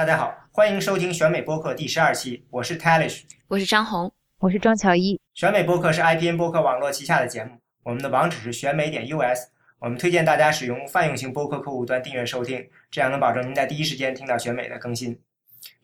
[0.00, 5.20] 大家好，欢迎收听选美播客第十二期，我是 Talish，我是张红，我是庄乔伊。
[5.34, 7.50] 选美播客是 IPN 播客网络旗下的节目，
[7.82, 9.50] 我们的网址是选美点 US。
[9.78, 15.20] 我们推荐大家使用泛用型播客客户端订阅收听，这样能保证您在第一时间听到选美的更新。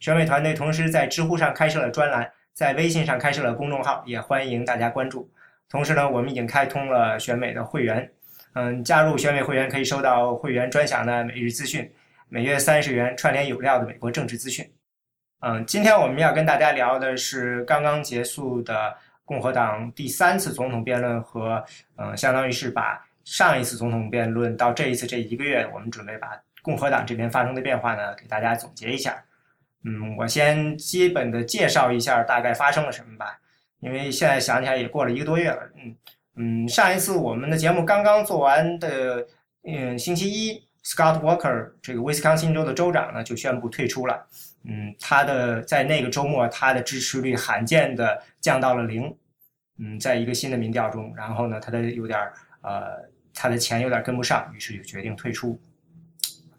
[0.01, 5.31] 选美团队同时在知乎上开设了专栏，在微信上开设了公众号，也欢迎大家关注。
[5.69, 8.11] 同时呢，我们已经开通了选美的会员，
[8.55, 11.93] 嗯，加入选美会员可以收到会员专享的每日资讯，
[12.29, 14.69] 每月三十元串联有料的美国政治资讯。
[15.41, 21.65] 嗯，今天我们要跟大家聊的是刚刚结束的共和党第三次总统辩论和，
[21.97, 26.29] 嗯，相当于是把上一次总统辩论到这一次这一个月，我们准备把
[26.63, 29.23] 共和党这边发生的变化呢给大家总结一下。
[29.85, 33.39] 嗯，我先基本的介绍一下大概发生了什么吧，
[33.79, 35.63] 因为现在想起来也过了一个多月了。
[35.77, 35.97] 嗯
[36.39, 39.25] 嗯，上一次我们的节目刚刚做完的，
[39.63, 44.27] 嗯，星期一，Scott Walker 这个威斯康星州的州长呢就宣布退出了。
[44.63, 49.15] 嗯，他的在那个周末他的支持率罕见的降到了零。
[49.79, 52.19] 嗯，在一个新的民调中，然后呢，他的有点
[52.63, 55.61] 呃，他的钱有点跟不上，于是就决定退出。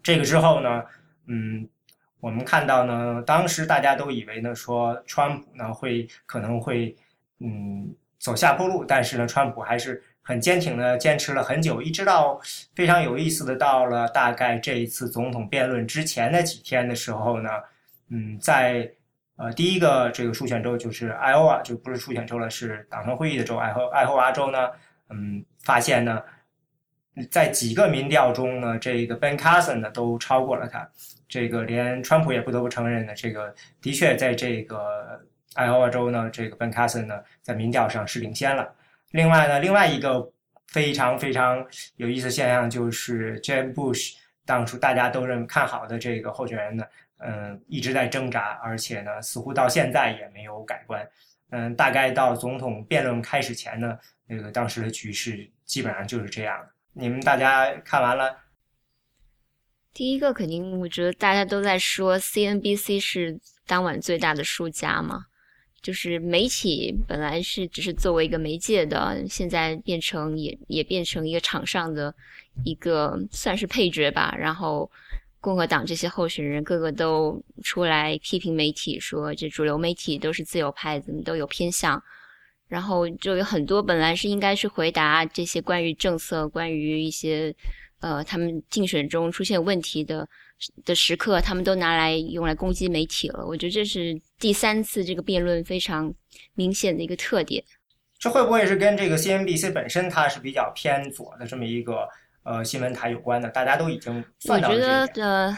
[0.02, 0.84] 这个之后呢，
[1.26, 1.66] 嗯。
[2.20, 6.96] 我们看到呢，当时大家都以为呢，说川普呢会可能会
[7.38, 12.38] 嗯走下坡路，但是呢，川普还是很坚挺的坚持了很久，一直到
[12.74, 17.48] 非常有意思的到了大概这一次总统辩论之前的几天的时候呢，
[18.10, 18.86] 嗯，在
[19.36, 24.68] 呃第一个这个初选州就是艾奥瓦，就不是初选州了，是党团会议的州，爱荷爱荷华州呢，
[25.08, 26.22] 嗯，发现呢，
[27.30, 30.86] 在几个民调中呢，这个 Ben Carson 呢都超过了他。
[31.26, 35.18] 这个连川普也不得不承认呢，这个的确在这个
[35.54, 38.74] 爱荷华州呢，这个 Ben Carson 呢在民调上是领先了。
[39.10, 40.32] 另外呢，另外一个
[40.66, 46.84] 非常非常有意思现象就是 Jeb Bush 当初大家都认看好的这个候选人呢，
[47.18, 51.08] 嗯，一直在挣扎，而且呢，似乎到现在也没有改观。
[51.50, 56.58] 嗯，大概到总统辩论开始前呢，那个当时的局势基本上就是这样。
[56.92, 58.36] 你们大家看完了？
[59.94, 65.24] 第一个肯定，我觉得大家都在说 CNBC 是当晚最大的输家嘛，
[65.80, 72.14] 就是媒体本来是只是作为一个媒介的，现在变成也也变成一个场上的
[72.64, 74.34] 一个算是配角吧。
[74.38, 74.90] 然后
[75.40, 82.02] 共和党这些候选人个个都出来批评媒体，说这主流媒体都是自由派，怎么都有偏向。
[82.66, 87.54] 然后就有很多本来是应该是回答这些关于政策、关于一些。
[88.00, 90.28] 呃，他们竞选中出现问题的
[90.84, 93.44] 的时刻，他们都拿来用来攻击媒体了。
[93.46, 96.12] 我觉得这是第三次这个辩论非常
[96.54, 97.62] 明显的一个特点。
[98.18, 102.08] 这会不会是跟这个 CNBC 本身它是比较偏左的这么一个
[102.42, 103.48] 呃新闻台有关的？
[103.48, 105.56] 大家都已经我觉得的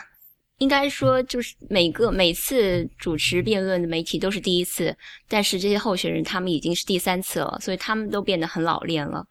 [0.58, 4.94] 应该说就是每个每次主持辩论的媒体都是第一次，
[5.26, 9.26] 但是这些候选人他们已经是第三次了，所以他们都变得很老练了。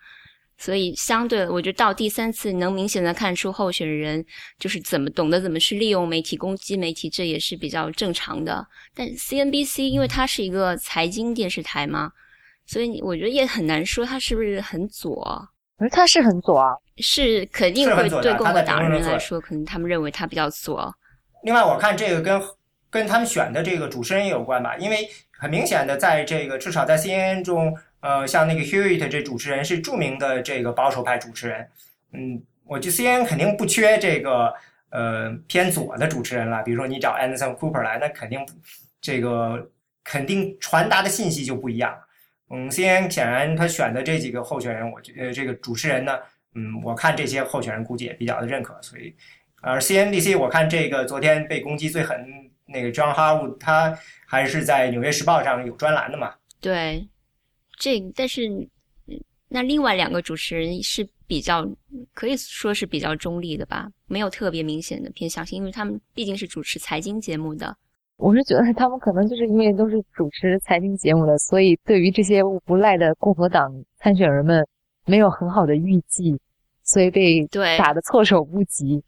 [0.61, 4.23] 所以，相对，我觉得到第三次能明显的看出候选人
[4.59, 8.67] 就是怎么懂得怎么去利用媒体攻击媒体，这也是比较正常的。
[8.93, 12.11] 但 CNBC 因为它是一个财经电视台嘛，
[12.65, 15.13] 所以我觉得也很难说它是不是很左。
[15.77, 20.93] 我觉得它是很左啊，是肯定会对共和党人来说，可能他们认为它比较左。
[21.43, 22.41] 另外，我看这个跟
[22.89, 27.73] 跟他们选的这个主持人也有关吧，因为很明显的，在这个至少在 CNN 中。
[28.01, 31.69] 呃，像那个 Hewitt 这主持人是著名的这个保守派主持人，
[32.13, 34.53] 嗯，我就 CNN 肯定不缺这个
[34.89, 36.63] 呃偏左的主持人了。
[36.63, 38.39] 比如说你找 Anderson Cooper 来，那肯定
[39.01, 39.69] 这个
[40.03, 41.97] 肯定传达的信息就不一样。
[42.51, 46.17] 嗯，CNN 显然他选的这几个候选人，我觉得这个主持人呢，
[46.55, 48.81] 嗯，我看这些候选人估计也比较的认可。
[48.81, 49.13] 所以，
[49.61, 52.25] 而 CNBC 我看这个昨天被攻击最狠
[52.65, 53.95] 那个 John Harwood，他
[54.25, 56.33] 还是在《纽约时报》上有专栏的嘛？
[56.59, 57.07] 对。
[57.79, 58.69] 这但是，
[59.47, 61.67] 那另外两个主持人是比较
[62.13, 67.75] 可以说是比较中立的吧，没有特别明显的偏向性，因为他们毕竟是主持财经节目的。
[68.17, 74.67] 我是觉得他们可能就是因为都是主持财经节目的，所以对于这些无赖的共和党参选人们
[75.05, 76.37] 没有很好的预计，
[76.83, 79.01] 所以被打得措手不及。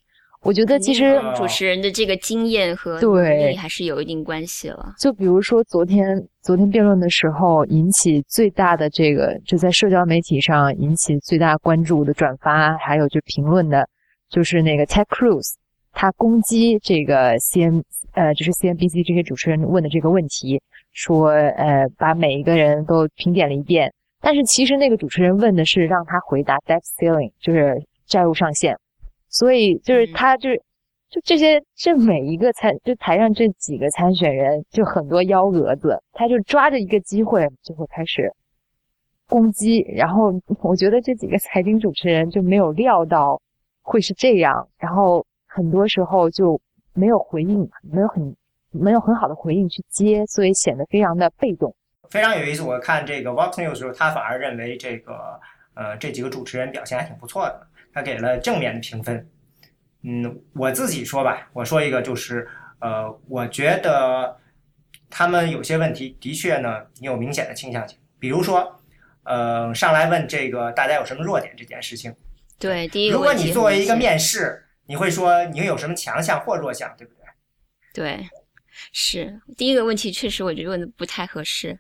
[0.44, 4.96] 我觉得其实主持人的这个经验和能力还是有一定关系了。
[4.98, 13.88] 就比如说昨天昨天辩论的时候，引起最大的这个就在社交媒体上引起最大关注的转发，还有就评论的，
[14.30, 15.54] 就是那个 Ted Cruz，
[15.94, 17.84] 他攻击这个 C N
[18.14, 20.60] 呃就是 C N B C 这些主持人问的这个问题，
[20.92, 28.76] 说呃把每一个人都评点了一遍，但是其实那个主持人问的是让他回答 debt ceiling，就是债务上限。
[29.32, 30.62] 所以就是他就是
[31.10, 38.32] 就这些，这每一个参，就台上这几个参选人，就很多幺蛾子，他就抓着一个机会就会开始
[39.28, 39.80] 攻击。
[39.96, 43.42] 然后我觉得这几个财经主持人就没有料到
[43.82, 46.62] 会是这样，然后很多时候就
[46.94, 48.36] 没有回应，没有很
[48.72, 51.76] 没有很好的回应去接，所以显得非常的被动。
[52.10, 55.40] 非常有意思，我看这个 Vox News 的时候，他反而认为这个
[55.74, 59.30] 呃这几个主持人表现还挺不错的，他给了正面的评分。
[60.04, 62.48] 嗯，我自己说吧，我说一个就是，
[62.80, 64.36] 呃，我觉得
[65.10, 67.98] 他们有些问题的确呢，你有明显的倾向性。
[68.18, 68.80] 比如说，
[69.24, 72.16] 呃，上来问这个大家有什么弱点这件事情。
[72.58, 73.16] 对，第一个。
[73.16, 77.22] 如果你作为一个面试，你会说你有什么强项或弱项，对不对？
[77.94, 78.30] 对，
[78.92, 81.80] 是第一个问题，确实我觉得问的不太合适。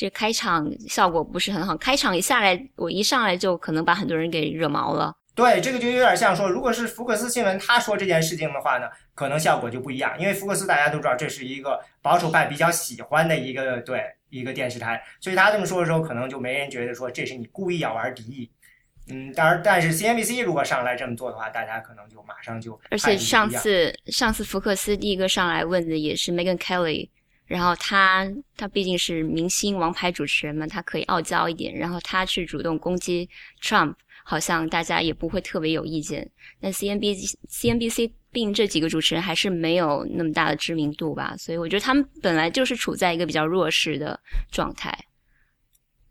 [0.00, 5.14] 这开场效果不是很好，开场一下来，我一上来就可能把很多人给惹毛了。
[5.34, 10.18] 对，这个就有点像说，如果是福克斯新闻他说这件事情的话呢，可能效果就不一样。
[10.18, 18.50] 因为福克斯大家都知道，这是一个保守派比较喜欢的一个对一个电视台，所以他这么说的时候，可能就没人觉得说这是你故意要玩敌意。
[19.10, 27.10] 嗯，当然，但是 CNBC 如果上来这么做的话，大家可能就马上就而且上次上次福克斯第一个上来问的也是 Megan Kelly，
[27.50, 28.24] 然后他
[28.56, 33.28] 他毕竟是明星王牌主持人嘛，他可以傲娇一点，然后他去主动攻击
[33.60, 33.94] Trump。
[34.22, 36.30] 好像大家也不会特别有意见。
[36.60, 44.20] 但 CNBC、CNBC 并这几个主持人还是没有那么大的知名度吧，所以我觉得他们本来就是处在一个比较弱势的
[44.52, 44.96] 状态。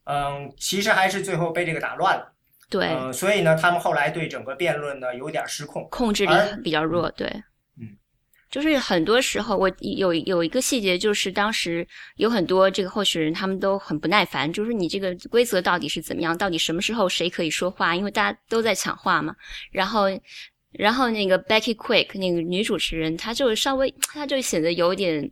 [0.04, 2.34] 嗯，其实还是最后被这个打乱了。
[2.70, 7.10] 对，所以呢，他们后来对整个辩论呢有点失控，控制力比较弱。
[7.12, 7.32] 对。
[8.50, 16.38] 就是很多时候，我有有一个细节，就是当时有很多这个候选人，他们都很不耐烦，就是你这个规则到底是怎么样？
[16.38, 17.96] 到底什么时候谁可以说话？
[17.96, 19.36] 因为大家都在抢话嘛。
[19.72, 20.06] 然后，
[20.72, 25.32] 然后那个 Becky Quick 那个女主持人，她就稍微，她就显得有点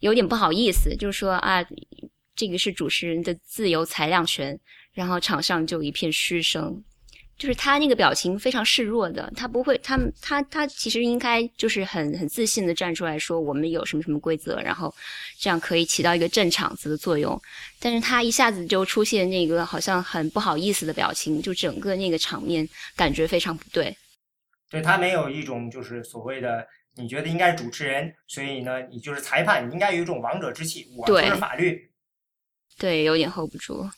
[0.00, 1.64] 有点不好意思，就是说啊，
[2.36, 4.58] 这个是主持人的自由裁量权。
[4.92, 6.82] 然后场上就一片嘘声。
[7.40, 14.94] 就是他那个表情非常示弱的，他不会，他他他其实应该就是很很自信的站出来说我们有什么什么规则，然后
[15.38, 17.40] 这样可以起到一个镇场子的作用。
[17.78, 23.96] 但是他一下子就出现那个好像很不好意思的表情，就整个那个场面感觉非常不对。
[24.68, 31.90] 对他没有一种就是所谓的你觉得应该是主持人，所以呢你就是裁判，你应该有一种王者之气，我就是法律。
[32.76, 33.88] 对，有点 hold 不住。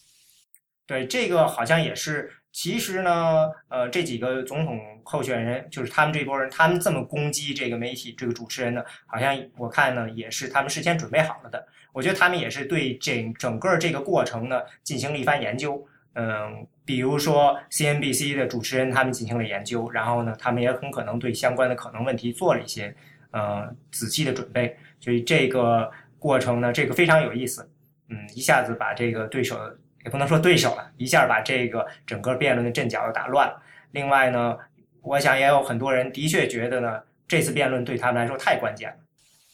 [0.87, 2.33] 对，这个好像也是。
[2.53, 11.67] 其实呢，呃，这几个总统候选人，就是他们这波人，他们这么攻击这个媒体、这个主持人呢，好像我看呢，也是他们事先准备好了的。
[11.93, 15.83] 我觉得他们也是对整整个这个过程呢进行了一番研究。
[16.15, 22.95] 嗯，比如说 CNBC 的主持人，他们进行了研究，然后呢，他们也很可能对相关的可能问题做了一些
[23.31, 24.77] 呃仔细的准备。
[25.01, 27.67] 所以这个过程呢，这个非常有意思。
[28.11, 29.59] 嗯，一下子把这个对手。
[30.05, 33.63] 也不能说对手了，一下把这个整个辩论的阵脚又打乱了。
[33.93, 34.57] 另外呢，
[35.03, 38.97] 我想也有很多人的确觉得呢，这次辩论对他们来说太关键了。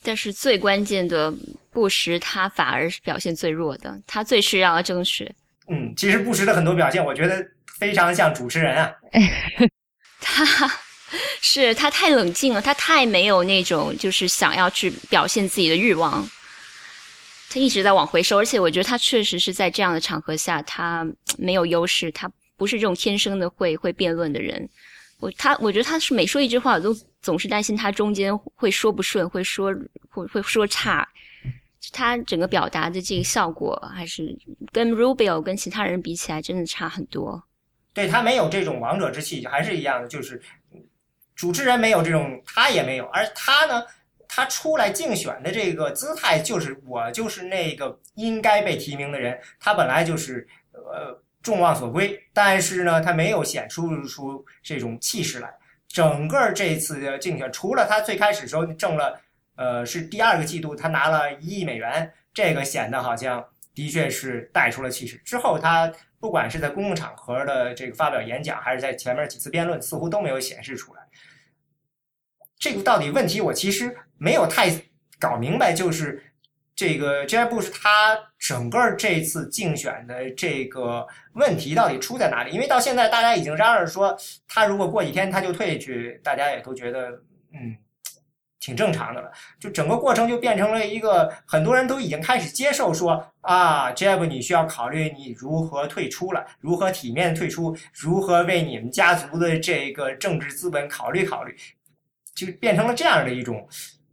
[0.01, 1.33] 但是最关键的
[1.71, 5.29] 布什他反而是表现最弱的，他最需要争取。
[5.67, 7.45] 嗯，其实布什的很多表现，我觉得
[7.77, 8.91] 非常像主持人啊。
[10.21, 10.71] 他
[11.41, 16.27] 是他太冷静了，他太没有那种就是想要去表现自己的欲望。
[17.49, 21.05] 他一直在往回收，而且我觉得他确实是在这样的场合下，他
[21.37, 22.11] 没有优势。
[22.11, 24.69] 他不是这种天生的会会辩论的人。
[25.19, 29.75] 我他我觉得他是每说一句话，我都总是担心他中间会说不顺，会说
[30.09, 31.07] 会会说差。
[31.91, 34.37] 他整个表达的这个效果，还是
[34.71, 37.41] 跟 Rubio 跟其他人比起来，真的差很多。
[37.93, 40.39] 对他没有这种王者之气，还是一样的，就是
[41.35, 43.83] 主持人没有这种，他也没有，而他呢？
[44.31, 49.37] 他出来竞选的这个姿态，就是我就是那个应该被提名的人。
[49.59, 55.51] 他本来就是呃众望所归，但是呢，他没有显出出这种气势来。
[55.87, 59.19] 整个这次的竞选，除了他最开始时候挣了
[59.55, 63.43] 呃是第二个季度他拿了一亿美元，这个显得好像
[63.73, 65.17] 的确是带出了气势。
[65.25, 70.98] 之后他不管是在公共场合的这个发表演讲，还是在前面几次辩论，似乎都没有显示出来。
[72.59, 74.69] 这个到底问题，我其实没有太
[75.17, 75.71] 搞明白。
[75.71, 76.21] 就是
[76.75, 82.51] 这个 Jeb Bush 他整个这次竞选的这个问题到底出在哪里？
[82.51, 84.15] 因为到现在大家已经嚷嚷说，
[84.47, 87.09] 他如果过几天他就退去，大家也都觉得
[87.53, 87.75] 嗯
[88.59, 89.31] 挺正常的了。
[89.57, 101.55] 就整个过程就变成了一个很多人都已经开始接受说啊，Jeb 你需要考虑你如何退出了，如何体面退出，如何为你们家族的这个政治资本考虑考虑。
[102.45, 103.67] 就变成了这样的一种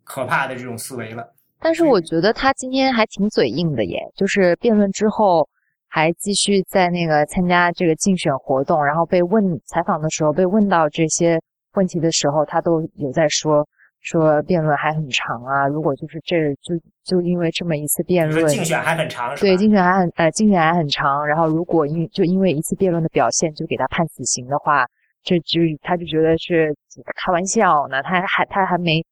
[0.04, 1.26] 可怕的这种思维了。
[1.58, 5.48] 但是我觉得他今天还挺嘴硬的耶，就是辩论之后
[5.88, 11.40] 还继续在那个参加这个竞选活动，然后被问采访的时候被问到这些
[11.74, 13.66] 问题的时候，他都有在说
[14.02, 15.66] 说辩论还很长啊。
[15.66, 21.26] 如果就是这就就因为这么一次辩论，竞选还很长，对，竞选还很呃竞选还很长。
[21.26, 24.86] 然后如果因就因为一次辩论的表现就给他判死刑的话，
[25.26, 26.74] 这就他就觉得是
[27.16, 28.02] 开玩笑呢。
[28.02, 29.04] 他还他还没。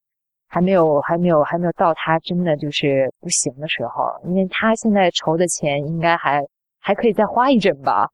[0.46, 6.40] 还没有，还没有，还没有到他真的就是不行的时候，因为他现在筹的钱应该还
[6.78, 8.08] 还可以再花一阵吧。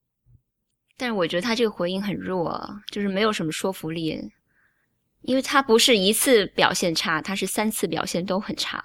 [0.97, 2.59] 但是我觉得他这个回应很弱，
[2.91, 4.19] 就是没有什么说服力，
[5.21, 8.83] 因为他不是一次表现差，他是三次表现都很差。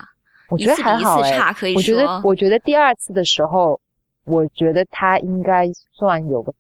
[0.50, 3.79] 我觉得还好哎，我觉得我觉得第二次的时候，
[4.25, 6.53] 我觉得他应该算有个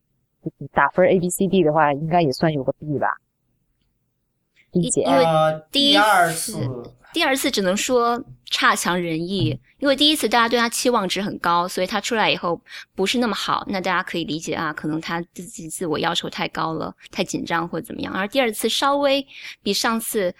[0.73, 3.07] 打分 A B C D 的话，应该也算有个 B 吧。
[4.71, 5.23] 理解因为
[5.71, 5.97] 第一
[6.33, 6.53] 次，
[7.13, 9.59] 第二次只能说差强人意。
[9.79, 12.59] 因为第一次大家对他期望值很高，所以他出来以后
[12.95, 18.11] 不是那么好，那大家可以理解啊，可能他自己自我要求太高了，太紧张或者怎么样。
[18.11, 19.25] 而第二次稍微
[19.61, 20.33] 比上次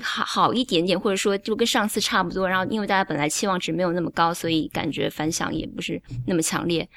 [0.00, 2.48] 好好一点点，或者说就跟上次差不多。
[2.48, 6.88] 然后因为大家本来期望值没有那么高，所以感觉反响也不是那么强烈。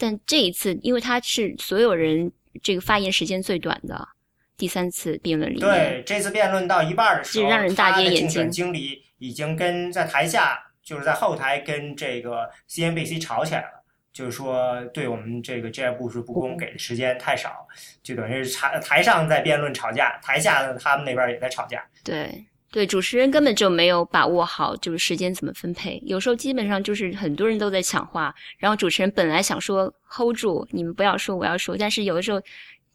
[0.00, 4.08] 但这一次，因为他是所有人这个发言时间最短的。
[4.56, 8.50] 第三次辩论里面，对这次辩论到一半的时候，让人大跌眼镜。
[8.50, 17.66] 经理已经跟在台下，就是在后台跟这个 CNBC 吵起来了，就是说对我们这个 Jeb 布什不公，给的时间太少，
[18.02, 21.82] 就等于是台台上在辩论吵架，台下呢他们那边也在吵架。
[22.04, 26.02] 对对，主持人根本就没有把握好，就是时间怎么分配。
[26.06, 32.40] 有时候基本上就是很多人都在抢话，然后主持人本来想说 hold 住，你们不要说，我要说，但是有的时候。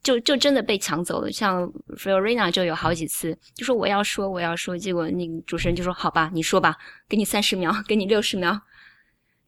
[0.05, 1.67] 就就真的被抢走了，像
[1.97, 6.77] Fiorina 就有好几次，就说我要说我要说，结果那个主持人就说好吧，你说吧，
[7.09, 8.61] 给你三十秒，给你六十秒，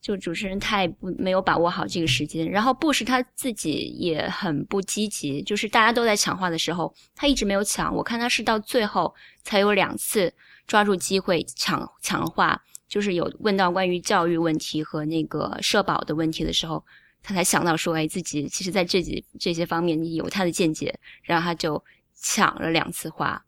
[0.08, 2.50] 就主持人太不没有把握好这个时间。
[2.50, 7.94] 然后布什他自己也很不积极，就是大家都在抢话的时候，他一直没有抢。
[7.94, 10.34] 我看他是到最后才有两次
[10.66, 16.82] 抓住机会抢抢话，就是有问到关于教育问题和那个社保的问题的时候。
[17.24, 21.84] 他才想到说，哎，自己其实在这几这些方面有他的见解，然后他就
[22.16, 23.44] 抢了两次话。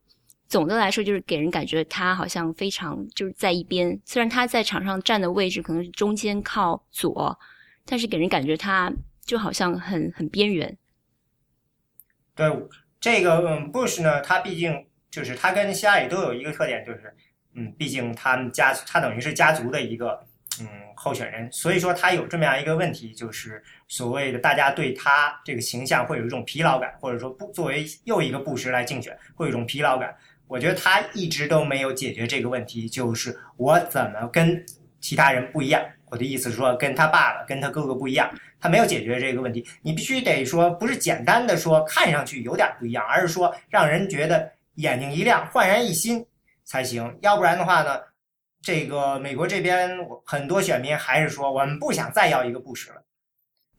[0.50, 3.98] 总的来说，就是给人感觉他好像非常就是在一边。
[4.04, 7.40] 虽然他在场上站的位置可能是中间靠左，
[7.86, 8.92] 但是给人感觉他
[9.24, 10.78] 就好像很很边缘。
[12.36, 12.52] 对
[13.00, 17.16] 这个嗯，Bush 呢，他毕竟就是他跟希拉里都有一个特点，就是
[17.54, 20.26] 嗯，毕竟他们家他等于是家族的一个。
[20.62, 30.14] 嗯，候选人，所以说他有这么样一个问题，就是所谓的大家对他这个形象会有一种疲劳感，或者说不作为又一个布什来竞选，会有一种疲劳感。
[30.50, 34.66] 我觉得他一直都没有解决这个问题，就是我怎么跟
[35.00, 35.80] 其他人不一样。
[36.08, 38.28] 我的意思是说，跟他爸爸、跟他哥哥不一样，
[38.60, 39.64] 他没有解决这个问题。
[39.84, 46.26] 你必须得说，不是简单的说看上去有点不一样，而是说让人觉得眼睛一亮、焕然一新
[46.64, 47.16] 才行。
[47.22, 48.00] 要不然的话呢？
[48.62, 49.90] 这个美国这边
[50.26, 53.02] 很多选民还是说，我们不想再要一个布什了。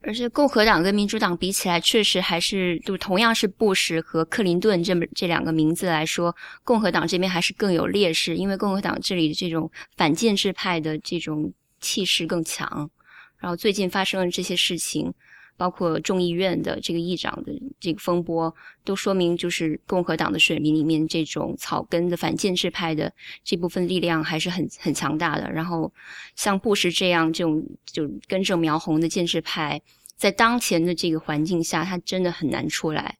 [0.03, 12.89] 而且共和党跟民主党比起来，确实还是就同样是布什和克林顿这么这两个名字来说，共和党这边还是更有劣势，因为共和党这里的这种反建制派的这种气势更强。
[13.37, 15.13] 然后最近发生了这些事情。
[15.61, 18.51] 包括众议院的这个议长的这个风波，
[18.83, 23.13] 都说明就是共和党的选民里面这种草根的反建制派的
[23.43, 25.51] 这部分力量还是很很强大的。
[25.51, 25.93] 然后
[26.35, 29.79] 像布什这样这种就根正苗红的建制派，
[30.15, 33.17] 在当前的这个环境下，他真的很难出来。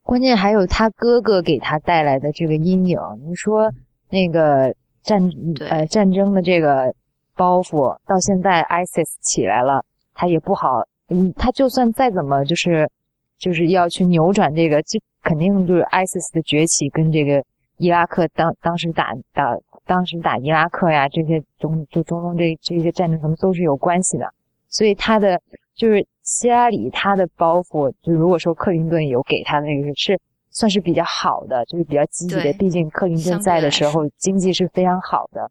[0.00, 2.96] 关键还有他哥哥给他带来的这个阴影。
[3.26, 3.68] 你说
[4.10, 5.28] 那个战
[5.58, 6.94] 呃战争的这个
[7.34, 10.84] 包袱，到现在 ISIS 起来了，他也不好。
[11.08, 12.90] 嗯，他就算再怎么就是，
[13.38, 17.44] 就是要去扭转这个，就肯定就是 ISIS 的崛起跟这个
[17.76, 24.26] 伊拉克当当时打打当时打伊拉克呀这些中就中东这这些战争什么都是有关系的。
[24.68, 25.40] 所以他的
[25.74, 30.18] 就是希拉里他的包袱，就如果说克林顿有给他的那个是
[30.50, 32.52] 算是比较好的，就是比较积极的。
[32.54, 35.50] 毕竟克林顿在的时候经济是非常好的，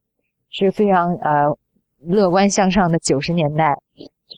[0.50, 1.56] 是非常呃
[2.00, 3.78] 乐观向上的九十年代。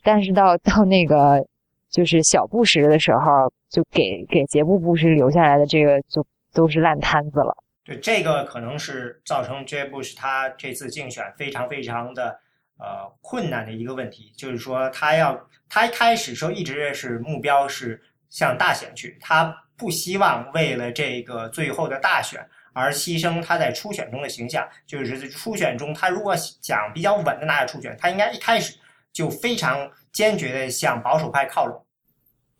[0.06, 1.44] 但是到 到那个
[1.90, 7.52] 就是小布什的时候，就给给杰布布什留下来的这个就都是烂摊子了。
[7.84, 12.38] 对，这个可能是造成杰布什他这次竞选非常非常的
[12.78, 24.66] 呃困难的一个问题，就是说他要他一开始时候一直是目标是向大选去，他不希望为了这个最后的大选而牺牲他在初选中的形象。
[24.86, 28.76] 就是初选中，他如果想比较稳的拿下初选，他应该一开始
[29.16, 31.86] 就非常坚决的向保守派靠拢。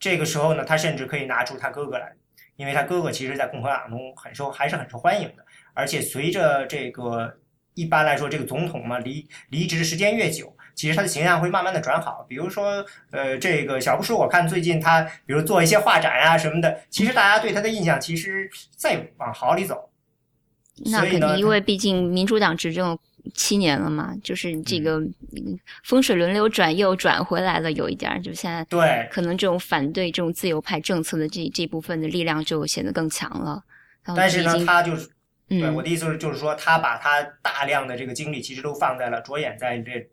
[0.01, 2.11] 这个时候呢，他甚至可以拿出他哥哥来，
[2.57, 5.45] 因为他哥哥其实在共和党中很受还是很受欢迎的。
[5.75, 7.37] 而且随着这个
[7.75, 10.51] 一般来说，这个总统嘛离离职的时间越久。
[10.75, 19.91] 其实他的形象会慢慢的转好，比如说，呃，这个小布什，我看最近他，比如做一些画展啊什么的，其实大家对他的印象其实再往好里走。
[20.91, 22.99] 那肯定，因为毕竟民主党执政
[23.35, 25.01] 七年了嘛，就是这个
[25.85, 33.63] 风水轮流转，又转回来了，有一点儿，就现在对，可能这种反对这种自由派政策的这这部分的力量就显得更强了。
[34.15, 35.09] 但是呢，他就是，
[35.49, 40.09] 对我的意思是，就是说他把他大量的这个精力其实都放在了着眼在这。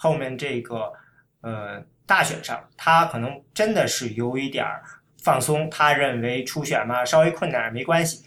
[0.00, 0.92] 后面这个，
[1.40, 4.80] 呃，大选上，他可能真的是有一点儿
[5.24, 5.68] 放松。
[5.70, 8.24] 他认为初选嘛，稍微困难没关系，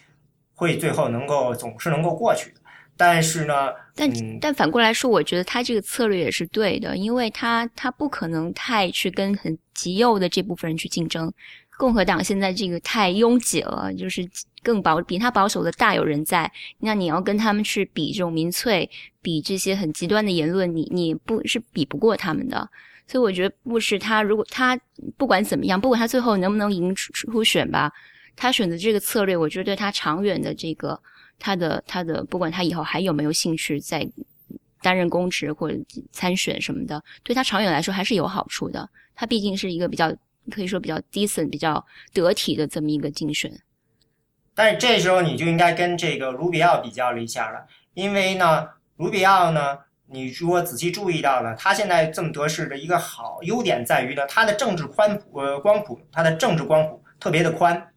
[0.54, 2.61] 会最后能够总是能够过去的。
[2.98, 11.32] 但是呢，但但反过来说，我觉得他这个策略也是对的，因为他他不可能太去跟很极右的这部分人去竞争。
[11.78, 14.24] 共和党现在这个太拥挤了，就是
[14.62, 16.52] 更保比他保守的大有人在。
[16.78, 18.88] 那你要跟他们去比这种民粹，
[19.20, 22.70] 比这些很极端的言论，你你不是比不过他们的。
[23.08, 24.80] 所以我觉得布什他如果他
[25.18, 27.92] 不管怎么样，不管他最后能不能赢出选吧，
[28.36, 31.02] 他选择这个策略，我觉得对他长远的这个
[31.42, 34.08] 他的他的不管他以后还有没有兴趣再
[34.82, 35.78] 担任公职或者
[36.14, 38.90] 参选什么的，对他长远来说还是有好处的。
[39.14, 40.16] 他毕竟是一个比较。
[40.50, 43.62] 可以说比较 decent、比较得体的这么一个竞选，
[44.56, 48.68] 但是这时候你就应该跟这个卢比奥比较了一下了，因为呢，
[48.98, 57.91] 卢比奥呢，你如果仔细注意到了，他现在这么得势的一个好优点在于呢，他的政治宽谱呃光谱，他的政治光谱特别的宽，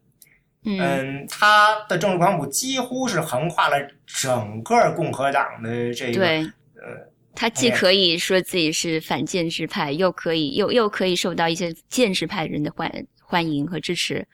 [0.64, 7.12] 嗯，他的政治光谱几乎是横跨了整个共和党的这个呃。
[7.34, 14.26] 他既可以说自己是反建制派，又可以又又可以受到一些建制派人的欢欢迎和支持。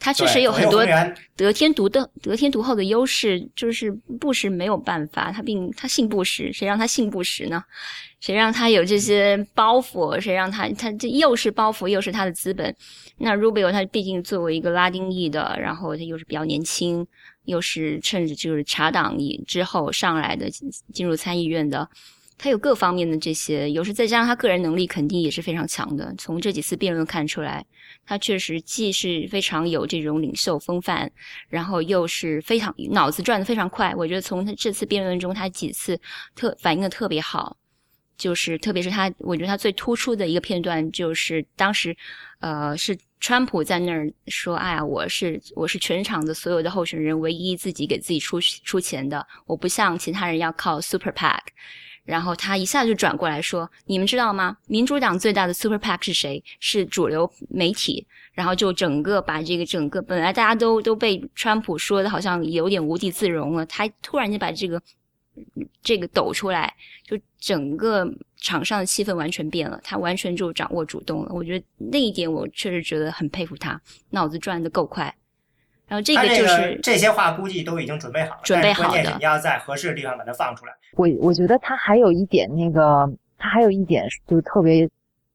[0.00, 0.84] 他确实有很多
[1.36, 7.62] 得天独的得天独厚的优势，就是布什没有办法，他并他信布什，谁让他信布什呢？
[8.18, 10.18] 谁让他有这些包袱？
[10.18, 12.74] 谁让他他这又是包袱又是他的资本？
[13.18, 17.06] 那 Rubio 他毕竟作为一个拉丁裔的，然后他又是比较年轻，
[17.44, 20.50] 又是趁着就是查党以之后上来的
[20.92, 21.88] 进入参议院的。
[22.42, 26.14] 他有各方面的这些，有时再加上他个人能力，肯定也是非常强的。
[26.16, 27.62] 从这几次辩论看出来，
[28.10, 31.08] 他确实既是非常有这种领袖风范，
[31.48, 33.94] 然后又是非常脑子转得非常快。
[33.94, 35.96] 我觉得从他这次辩论中，他几次
[36.34, 37.56] 特反应的特别好，
[38.18, 41.96] 就是特别是他，我觉得他最突出的一个片段就是当时，
[42.40, 51.38] 呃，是川普在那儿说：“哎呀，我是我是全场的所有的候选人唯一自己给自己出出钱的，我不像其他人要靠 Super PAC。”
[52.10, 54.56] 然后他一下就转过来说：“你们知道吗？
[54.66, 56.42] 民主党最大的 Super PAC 是谁？
[56.58, 64.80] 是主流媒体。”然后就整个把这个整个本来大家都都被川普说的好像有点无地自容了，他突然间把这个
[65.82, 71.32] 这个抖出来，就整个场上的气氛完全变了，他完全就掌握主动了。
[71.32, 73.78] 我觉得那一点我确实觉得很佩服他，
[74.10, 75.14] 脑子转的够快。
[75.90, 80.72] 然后这个就是这些话估计都已经准备好了，准备好的，你要在合适的地方把它放出来。
[80.94, 84.88] 我我觉得他还有一点那个，他还有一点就特别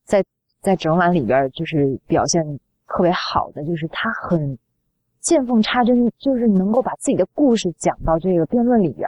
[0.05, 0.23] 在
[0.61, 2.41] 在整晚里边就是表现
[2.87, 4.57] 特别好的，就是他很
[5.19, 9.05] 见缝插针，就是能够把自己的故事讲到这个辩论里边。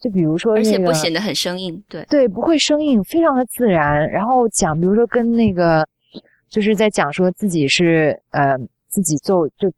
[0.00, 4.10] 就比如说，而且不显得很生硬，对对，不会生硬，非常的自然。
[4.10, 5.86] 然后讲，比如说跟那个
[6.48, 9.72] 就是在讲说自己是呃自己做就。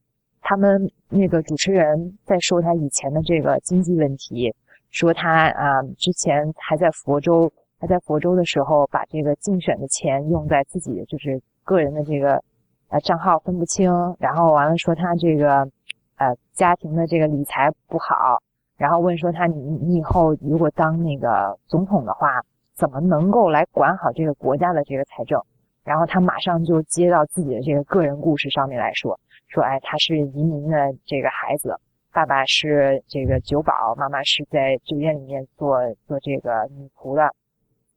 [0.45, 4.55] 他们那个主持人在说他以前的这个经济问题，
[4.91, 12.43] 说他啊之前还在佛州，还在佛州的时候把这个竞选的钱用在自己就是个人的这个
[12.89, 15.69] 呃账号分不清，然后完了说他这个
[16.17, 18.41] 呃家庭的这个理财不好，
[18.79, 22.41] 然后问说他你你以后如果当那个总统的话，
[22.75, 25.39] 怎么能够来管好这个国家的这个财政？
[25.85, 29.19] 然后他马上就接到自己的这个个人故事上面来说。
[29.53, 31.79] 说，哎，他是移民的这个孩子，
[32.11, 37.35] 爸爸是这个酒保，妈妈是在酒店里面做做这个女仆的，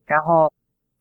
[0.06, 0.52] 然后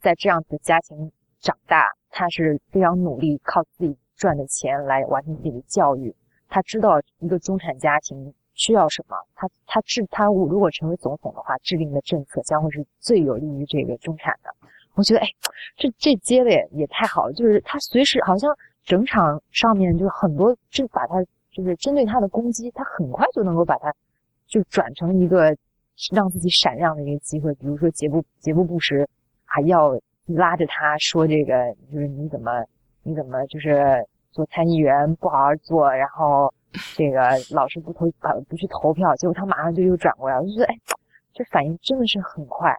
[0.01, 6.14] 在这样的家庭长大，他是非常努力，靠自己赚的钱来完成自己的教育。
[6.49, 14.55] 他知道一个中产家庭需要什么，他他制他如果成为总统的话，制定的政策将会是最有利于这个中产的。
[14.95, 15.27] 我觉得，哎，
[15.77, 18.57] 这这接的也也太好了，就是他随时好像。
[18.85, 21.16] 整场上面就是很多，就把他
[21.51, 23.92] 就是针对他的攻击，他很快就能够把他
[24.47, 25.57] 就转成一个
[26.12, 27.55] 让自己闪亮的一个机会。
[27.55, 29.07] 比如说杰布杰布布什
[29.44, 32.64] 还要拉着他说这个，就是你怎么
[33.03, 36.53] 你怎么就是做参议员不好好做，然后
[36.94, 38.11] 这个老是不投
[38.49, 40.77] 不去投票，结果他马上就又转过来，我就觉得哎，
[41.33, 42.77] 这反应真的是很快。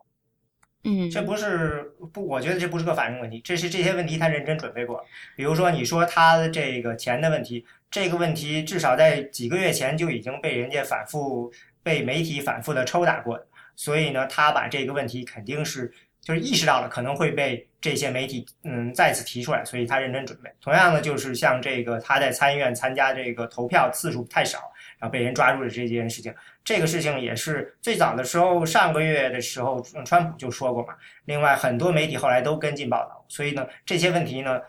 [0.88, 5.04] 嗯，这不是不，我觉得这不是个反应问题，这是这些问题他认真准备过。
[5.36, 13.44] 比如说你说他的这个钱的问题，这个问题至少在几个月前就已经被人家反复被媒体反复的抽打过，
[13.76, 20.52] 所以呢，他把这个问题肯定是就是意识到了可能会被这些媒体嗯再次提出来，所以他认真准备。
[20.62, 26.32] 同样的，就是像这个他在参议院参加这个投票次数太少，然后被人抓住了这件事情。
[26.66, 30.96] 这个事情也是最早的时候，上个月的时候，川普就说过嘛。
[31.26, 34.60] 另外，很多媒体后来都跟进报道，所以呢，这些问题呢，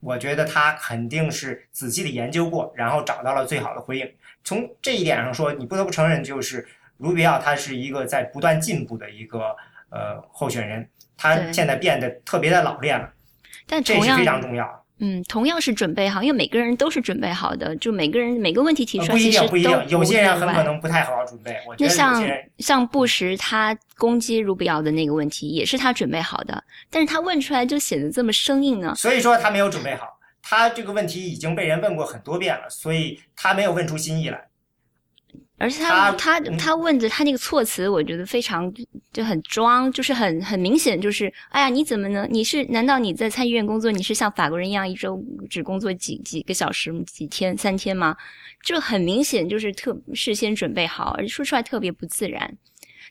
[0.00, 4.14] 我觉得他肯定是仔细的研究过，然后找到了最好的回应。
[4.44, 9.56] 从这一点上说，你不得不承认，就是卢比奥他是一个在不断进步的一个
[9.88, 13.10] 呃候选人，他现在变得特别的老练了，
[13.66, 14.84] 但这是非常重要。
[15.00, 20.70] 嗯，同样是准备好，因为每个人都是准备好的，就每个人每个问题提出来，不一其实定不一定，有些人很可能。
[20.80, 21.54] 不太好好准备。
[21.78, 22.22] 那像
[22.58, 28.94] 像布什他攻击卢比奥的那个问题，也是他准备好的，但是他问出来就显得这么生硬呢？
[28.96, 30.06] 所以说他没有准备好，
[30.42, 34.49] 他这个问题已经被人问过很多遍了，所以他没有问出新意来。
[35.60, 38.72] 而且他他他问的他那个措辞，我觉得非常
[39.12, 42.26] 就很装，就是很很明显，就是哎呀，你怎么能？
[42.32, 48.16] 你是难道你在参议院工作，你是像法国人一样一周只工作几几个小时、几天、三天吗？
[48.64, 52.56] 就很明显就是特事先准备好，而说出来特别不自然。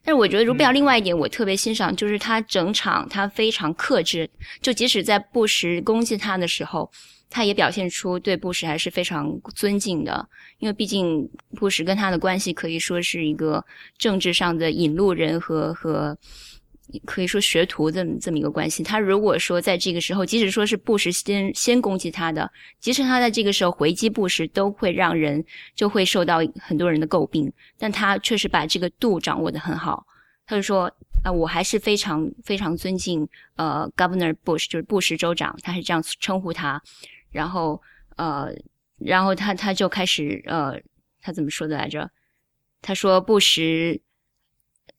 [0.03, 4.27] 但是我觉得卢比奥嗯另外一点我特别欣赏，就是他整场他非常克制，
[4.59, 6.89] 就即使在布什攻击他的时候，
[7.29, 10.27] 他也表现出对布什还是非常尊敬的。
[10.57, 13.63] 因为毕竟布什跟他的关系可以说是一个
[13.97, 16.17] 政治上的引路人和和
[17.05, 18.81] 可以说学徒这么这么一个关系。
[18.81, 27.51] 他如果说在这个时候，即使说是布什先先攻击他的，即使他在这个时候回击布什，都会让人就会受到很多人的诟病。
[27.77, 30.03] 但他确实把这个度掌握的很好。
[30.47, 36.81] 他就说啊、我还是非常非常尊敬呃 Governor Bush，就是布什州长，他是这样称呼他。
[37.31, 37.81] 然后
[38.17, 38.53] 呃。
[39.01, 40.77] 然后他他就开始呃，
[41.21, 42.11] 他怎么说的来着？
[42.81, 43.97] 他说布什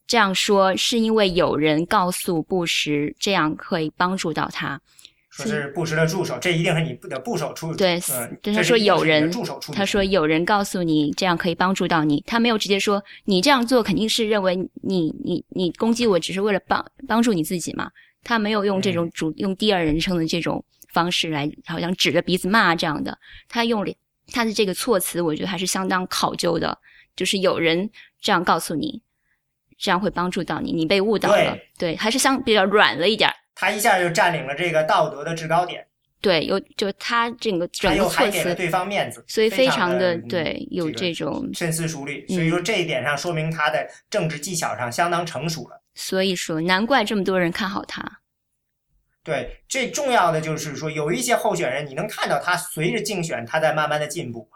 [0.07, 4.81] 这样说是因为有人告诉布什这样可以帮助到他。
[5.29, 7.75] 说是布什的助手，这一定是你的部手出。
[7.75, 9.71] 对嗯，对他说有人助手出。
[9.75, 17.91] 他说有人告诉你这样可以帮助到你，他没有直接说你这样做肯定是认为你你你攻击我只是为了帮帮助你自己嘛。
[18.25, 23.19] 他没有用这种主、用第二人称的这种方式来，好像指着鼻子骂这样的。
[23.49, 23.85] 他用
[24.33, 26.79] 他的这个措辞，我觉得还是相当考究的。
[27.17, 29.03] 就是有人这样告诉你，
[29.77, 31.59] 这样会帮助到你，你被误导了。
[31.77, 33.31] 对，还是相比较软了一点。
[33.55, 35.87] 他一下就占领了这个道德的制高点，
[36.23, 42.25] 对，有就他整个整个措辞，还给了对方面子，所以非常的的对有这这种，深思熟虑。
[42.29, 45.83] 嗯所以说这一点上说明他的政治技巧上相当成熟了。
[45.95, 48.21] 所以说难怪这么多人看好他。
[49.23, 54.49] 对，最重要的就是说，有一些候选人，你能看到他随着竞选，他在慢慢的进步。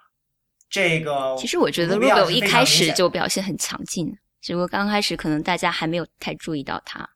[0.70, 7.08] 这个其实我觉得卢比奥 Rubio 是非常一开始就表现很强劲，只不过刚开始可能大家还没有太注意到他。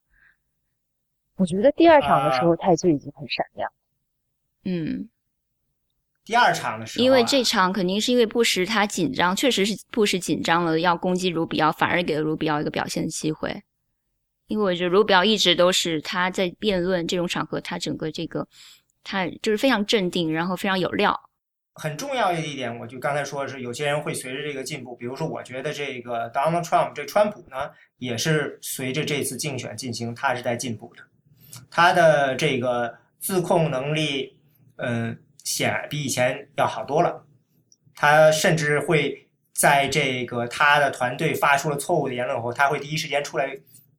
[1.37, 3.73] 我觉得第二场的时啊候他就已经很闪亮。
[4.65, 5.09] 嗯，
[6.25, 13.63] 第二场的时候啊，因为这场肯定是因为布什他紧张，确实是布什紧张了，要攻击卢比奥，反而给了卢比奥一个表现的机会。
[14.49, 18.47] 因为我觉得卢比奥一直都是他在辩论这种场合，他整个这个
[19.05, 21.19] 他就是非常镇定，然后非常有料。
[21.75, 31.03] 很重要的一点，我就刚才说的是，有些人会随着这个进步，比如说，我觉得这个 Donald Trump 这川普呢，也是随着这次竞选进行，他是在进步的，
[31.71, 34.37] 他的这个自控能力，
[34.79, 37.25] 嗯，显比以前要好多了。
[37.95, 43.57] 他甚至会在这个他的团队发出了错误的言论后，他会第一时间出来，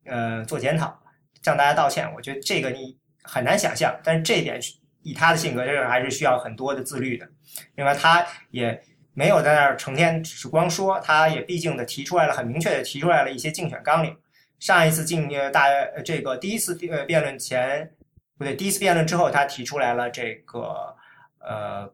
[0.10, 1.00] 呃，做检讨，
[1.42, 2.12] 向大家道歉。
[2.16, 4.60] 我觉得这个你很难想象，但是这一点
[5.02, 7.28] 以他的性格，这个还是需要很多的自律的。
[7.76, 8.82] 另外，他也
[9.14, 14.16] 没有在那儿成天只是光说，他也毕竟的提出来了，很明确的提出来了一些竞选纲领。
[14.60, 17.90] 上一次竞呃大呃这个第一次呃辩论前
[18.38, 20.96] 不对，第一次辩论之后，他提出来了这个
[21.40, 21.90] 呃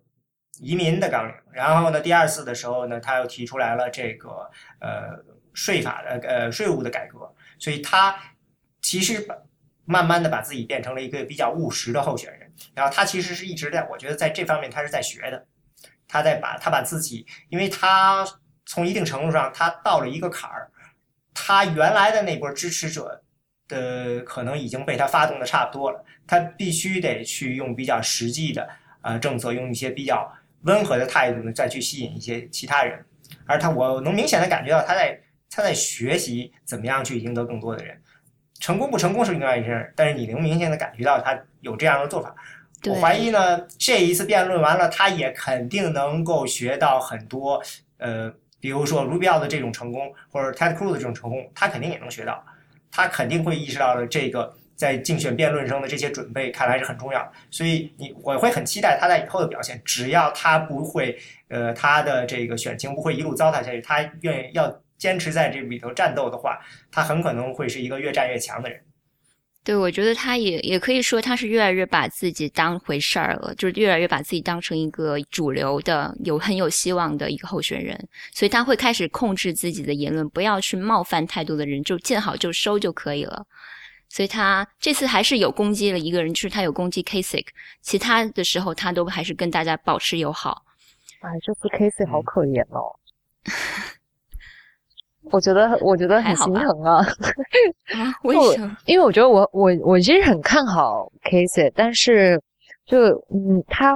[0.60, 1.34] 移民的纲领。
[1.51, 4.49] 然后呢，第二次的时候呢，他又提出来了这个
[4.80, 5.12] 呃
[5.54, 7.32] 税法的呃税务的改革。
[7.60, 8.18] 所以他
[8.82, 9.36] 其实把
[9.86, 12.52] 慢慢的把自己变成了一个比较务实的候选人。
[12.74, 15.46] 然后他其实是一直在，我觉得在这方面他是在学的，
[16.08, 18.26] 他在把他把自己，因为他
[18.65, 20.72] 从一定程度上，他到了一个坎儿，
[21.34, 23.22] 他原来的那波支持者
[23.68, 28.70] 的可能已经被他发动的差不多了，他必须得去用比较实际的
[29.02, 33.06] 呃政策，用一些比较温和的态度呢，再去吸引一些其他人。
[33.46, 35.20] 而他，我能明显的感觉到他在
[35.56, 37.98] 他在学习怎么样去赢得更多的人。
[38.60, 42.36] 成功不成功是另外一件事，但是你能明显的感觉到他有这样的做法。
[42.88, 47.62] 我怀疑呢，这一次辩论完了，他也肯定能够学到很多。
[47.98, 52.44] 呃，比如说 Rubio 的这种成功，或者 Ted Cruz 的这种成功，他肯定也能学到。
[52.91, 57.32] 他肯定会意识到了这个在竞选辩论中的这些准备，看来是很重要。
[57.52, 59.82] 所以你我会很期待他在以后的表现。
[59.84, 61.18] 只要他不会，
[61.50, 66.60] 呃，他的这个选情不会一路糟蹋下去，他愿意要坚持在这里头战斗的话，
[66.91, 68.81] 他很可能会是一个越战越强的人。
[69.63, 83.43] 对，我觉得他也也可以说他是越来越把自己当回事儿了，就是越来越把自己当成一个主流的、有很有希望的一个候选人，所以他会开始控制自己的言论，不要去冒犯太多的人，就见好就收就可以了。
[84.08, 87.47] 所以他这次还是有攻击了一个人，就是他有攻击 Kasich，
[87.81, 90.63] 其他的时候他都还是跟大家保持友好。
[91.21, 92.99] 哎，这次 Kasich 好可怜哦。
[95.32, 97.06] 我觉得，我觉得很心疼啊！
[98.24, 98.78] 为什么？
[98.86, 102.42] 因为我觉得我我我其实很看好 Casey，但是
[102.86, 102.98] 就
[103.34, 103.96] 嗯，他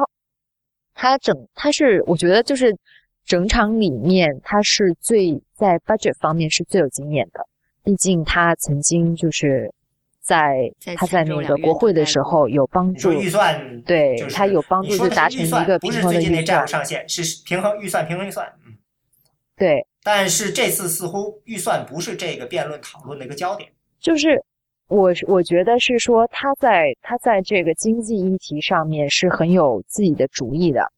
[0.93, 2.75] 他整他是我觉得就是
[3.25, 7.45] 整场里面他是最在 budget 方面是最有经验的，
[7.83, 9.71] 毕竟他曾经就是
[10.21, 18.73] 在他在那个国会的时候有帮助预算，对他有帮助就达成一个不是最近那债务上限，是平衡预算平衡预算，嗯，
[19.55, 19.85] 对。
[20.11, 23.71] 但是这次似乎预算不是这个辩论讨论的一个焦点。
[23.99, 24.43] 就是
[24.87, 30.91] 我我觉得是说他在他在这个经济议题上面是很有自己的主意的。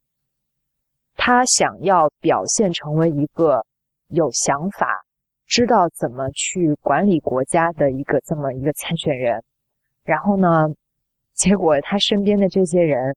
[1.17, 3.65] 他想要表现成为一个
[4.08, 5.04] 有想法、
[5.45, 9.43] 知道怎么去管理国家的一个这么一个参选人。
[10.06, 10.69] 然后呢，
[11.34, 13.13] 结果他身边的这些人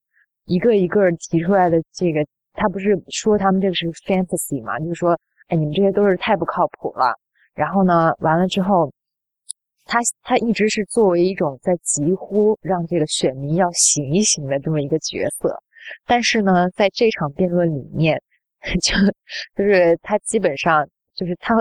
[0.46, 5.16] 一个一个提出来的这个，他不是说他们这个是 fantasy 嘛，就是说。
[5.48, 7.14] 哎，你们这些都是太不靠谱了。
[7.54, 8.90] 然后呢，完了之后，
[9.84, 15.56] 他他一直是作为一种在疾呼让这个选民要醒一醒的这么一个角色。
[16.06, 18.20] 但是呢，在这场辩论里面，
[18.82, 18.96] 就
[19.54, 21.54] 就是他基本上就是他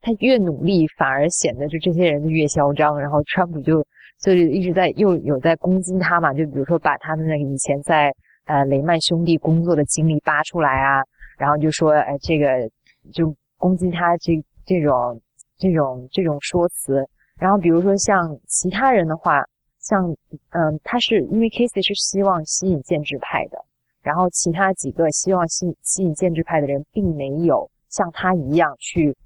[0.00, 2.98] 他越努力，反而显得就这些人就越嚣张。
[2.98, 3.84] 然后川普就
[4.20, 8.10] 就一直在又有在攻击他嘛，就比如说把他的那个以前在
[8.46, 11.04] 呃雷曼兄弟工作的经历扒出来啊，
[11.38, 12.68] 然后就说哎这个。
[13.12, 15.20] 就攻击他这这种
[15.56, 17.06] 这种这种说辞，
[17.38, 19.44] 然后比如说像其他人的话，
[19.80, 20.10] 像
[20.50, 23.64] 嗯，他是因为 Casey 是希望吸引建制派的，
[24.02, 29.16] 然后其他几个希望吸吸引建制派的人，并没有像他一样去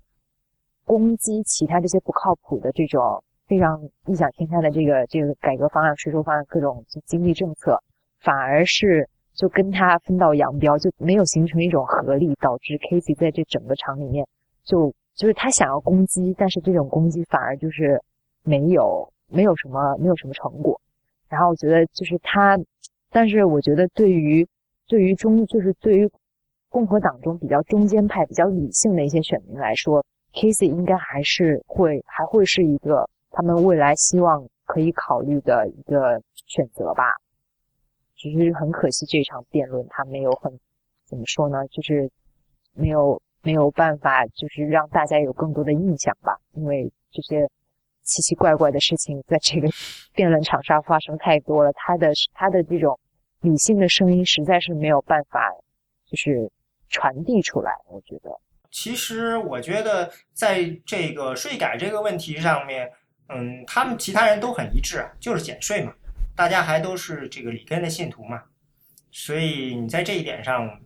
[0.84, 7.82] 攻击其他这些不靠谱的这种非常异想天开的这个这个改革方案、税收方案、各种经济政策，
[8.20, 9.08] 反而是。
[9.40, 14.26] 就跟他分道扬镳，就没有形成一种合力，导致 Casey 在这整个场里面，
[14.64, 17.98] 就就是他想要攻击，但是这种攻击反而就是
[18.42, 20.78] 没有没有什么没有什么成果。
[21.26, 22.58] 然后我觉得就是他，
[23.10, 24.46] 但是我觉得对于
[24.86, 26.10] 对于中就是对于
[26.68, 37.14] 共和党中比较中间派、比较理性的一些选民来说，Casey 应该还是会还会是一个他们未来希望可以考虑的一个选择吧。
[38.20, 40.52] 只是很可惜，这场辩论他没有很
[41.06, 41.66] 怎么说呢？
[41.68, 42.10] 就是
[42.74, 46.38] 没有没有办法，就是让大家有更多的印象吧。
[46.52, 47.48] 因为这些
[48.02, 49.70] 奇奇怪怪的事情在这个
[50.12, 53.00] 辩论场上发生太多了，他的他的这种
[53.40, 55.50] 理性的声音实在是没有办法，
[56.04, 56.52] 就是
[56.90, 57.72] 传递出来。
[57.88, 58.38] 我觉得，
[58.70, 62.92] 其实我觉得在这个税改这个问题上面，
[63.30, 65.94] 嗯，他们其他人都很一致，就是减税嘛。
[66.34, 68.42] 大家还都是这个里根的信徒嘛，
[69.10, 70.80] 所以你在这一点上，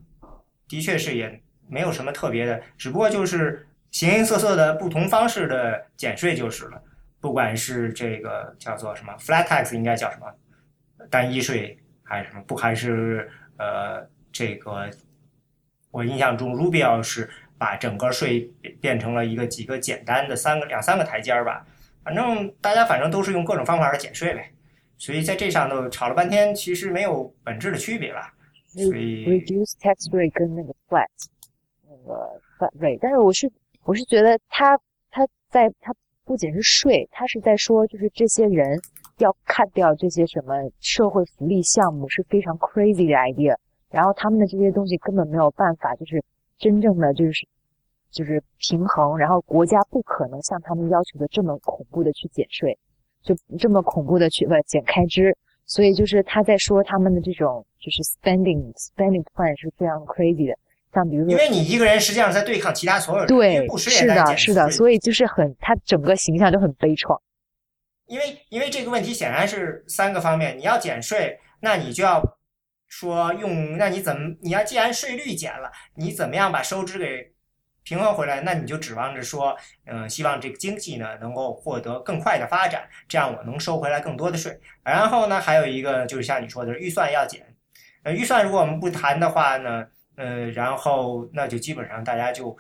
[0.69, 6.83] 的确是也没有什么特别的，只不过就是形形色色的不同方式的减税就是了。
[7.21, 10.27] 不管是这个叫做什么 flat tax，应该叫什么
[11.09, 14.91] 单一税，还是什么不还是呃这个，
[15.91, 21.65] 我印象中 Rubio 是把整个税变成了一个几个简单的三个两三个台阶儿吧，
[22.03, 24.53] 反正大家反正都是用各种方法来减税呗。
[24.97, 28.33] 所以在这上头吵了半天，其实没有本质的区别吧。
[28.69, 31.07] 所以 reduce tax rate 跟那个 flat
[31.89, 33.51] 那个 flat rate，但是我是
[33.85, 34.77] 我是觉得他
[35.11, 38.81] 他在他不仅是税，他是在说就是这些人
[39.19, 43.57] 要看掉这些什么社会福利项目是非常 crazy 的 idea，
[43.91, 46.21] 然后他们的这些东西根本没有办法就是
[46.59, 47.47] 真正的就是
[48.11, 52.77] 就是平衡，然后国家不可能像他们要求的这么恐怖的去减税，
[53.25, 55.37] 就这么恐怖的去不减开支。
[55.67, 60.57] 所以就是他在说他们的这种就是 spending spending plan 是非常 crazy 的。
[60.93, 67.19] 像比如说，因为你一个人实际上在对抗其他所有人，对，是的，是的，所以就是很，他整个形象就很悲怆。
[68.07, 72.23] 因为因为这个问题显然是三个方面，你要减税，那你就要
[72.87, 77.34] 说用，那你怎么你要既然税率减了，你怎么样把收支给
[77.85, 78.41] 平衡回来？
[78.41, 84.59] 那你就指望着说，嗯，希望这个经济呢能够获得更快的发展，这样我能收回来更多的税。
[84.83, 87.47] 然后呢，还有一个就是像你说的预算要减，
[88.03, 89.87] 呃，预算如果我们不谈的话呢？
[90.17, 92.57] 呃，然后那就基本上大家就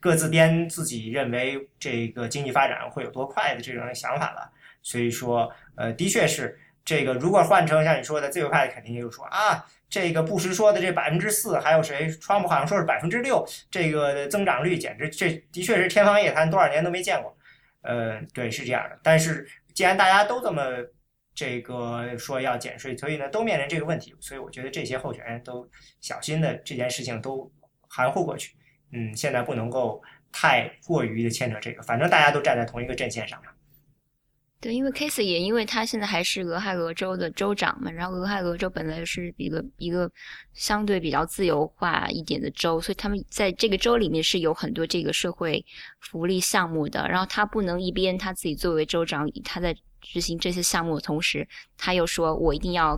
[0.00, 4.50] 各自编自己认为这个经济发展会有多快的这种想法了。
[4.82, 7.14] 所以说，呃，的确是这个。
[7.14, 17.36] 如果换成像你说的自由派，肯定就说啊，这个布什说的这百分之四，还有谁，川普好像说是百分之六，这个增长率简直这的确是天方夜谭，多少年都没见过。
[17.82, 18.98] 呃，对，是这样的。
[19.02, 20.62] 但是既然大家都这么。
[21.36, 25.68] 这个说要减税，所以呢都面临这个问题，所以我觉得这些候选人都
[26.00, 27.52] 小心的这件事情都
[27.88, 28.54] 含糊过去。
[28.92, 33.50] 嗯，现在不能够太过于的牵扯这个，反正大家都站在同一个阵线上嘛。
[34.64, 40.10] 对，因为 case 也因为他现在还是俄亥俄州的州长嘛，然后俄亥俄州本来是一个一个
[40.54, 45.62] 相对比较自由化一点的州，所以他们在这个州里面是有很多这个社会
[46.00, 47.06] 福利项目的。
[47.08, 49.76] 然后他不能一边他自己作为州长，他在。
[50.06, 51.48] 执行这些项目的同时，
[51.78, 52.94] 他又说：“我一定要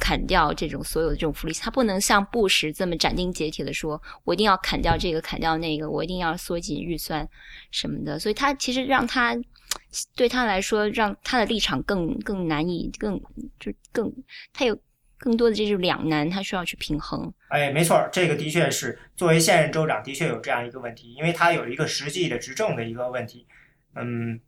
[0.00, 7.28] 砍掉这种所有的这种福利，他不能像布什这么斩钉截铁的说，我一定要砍掉这个，砍掉那个，我一定要缩紧预算
[7.70, 9.36] 什么的。”所以，他其实让他
[10.16, 13.20] 对他来说，让他的立场更更难以更
[13.58, 14.12] 就更
[14.52, 14.78] 他有
[15.18, 17.32] 更多的这种两难，他需要去平衡。
[17.48, 23.46] 哎，没错，这个的确是作为现任州长，的确有这样一个问题，因为他有一个实际的执政的一个问题，
[23.94, 24.40] 嗯。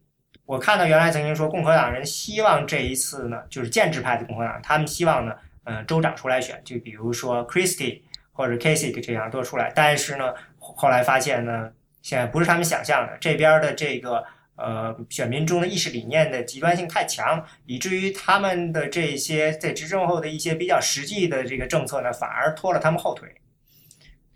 [0.46, 8.00] 我看到原来曾经说共和党人希望这一次呢，就是建制派的共和党，他们希望呢，嗯，州长出来选，就比如说 Christie
[8.33, 9.72] 或者 Casey 这样都出来。
[9.76, 11.70] 但是呢，后来发现呢，
[12.02, 14.24] 现在不是他们想象的，这边的这个
[14.61, 23.29] 呃选民中的意识理念的极端性太强，以至于他们的这些在执政后的一些比较实际的这个政策呢，反而拖了他们后腿。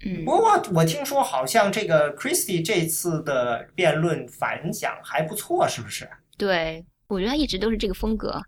[0.06, 6.06] 嗯不过我我听说好像这个 Christie 这次的辩论反响还不错，是不是？
[6.37, 8.42] 对，我觉得他一直都是这个风格，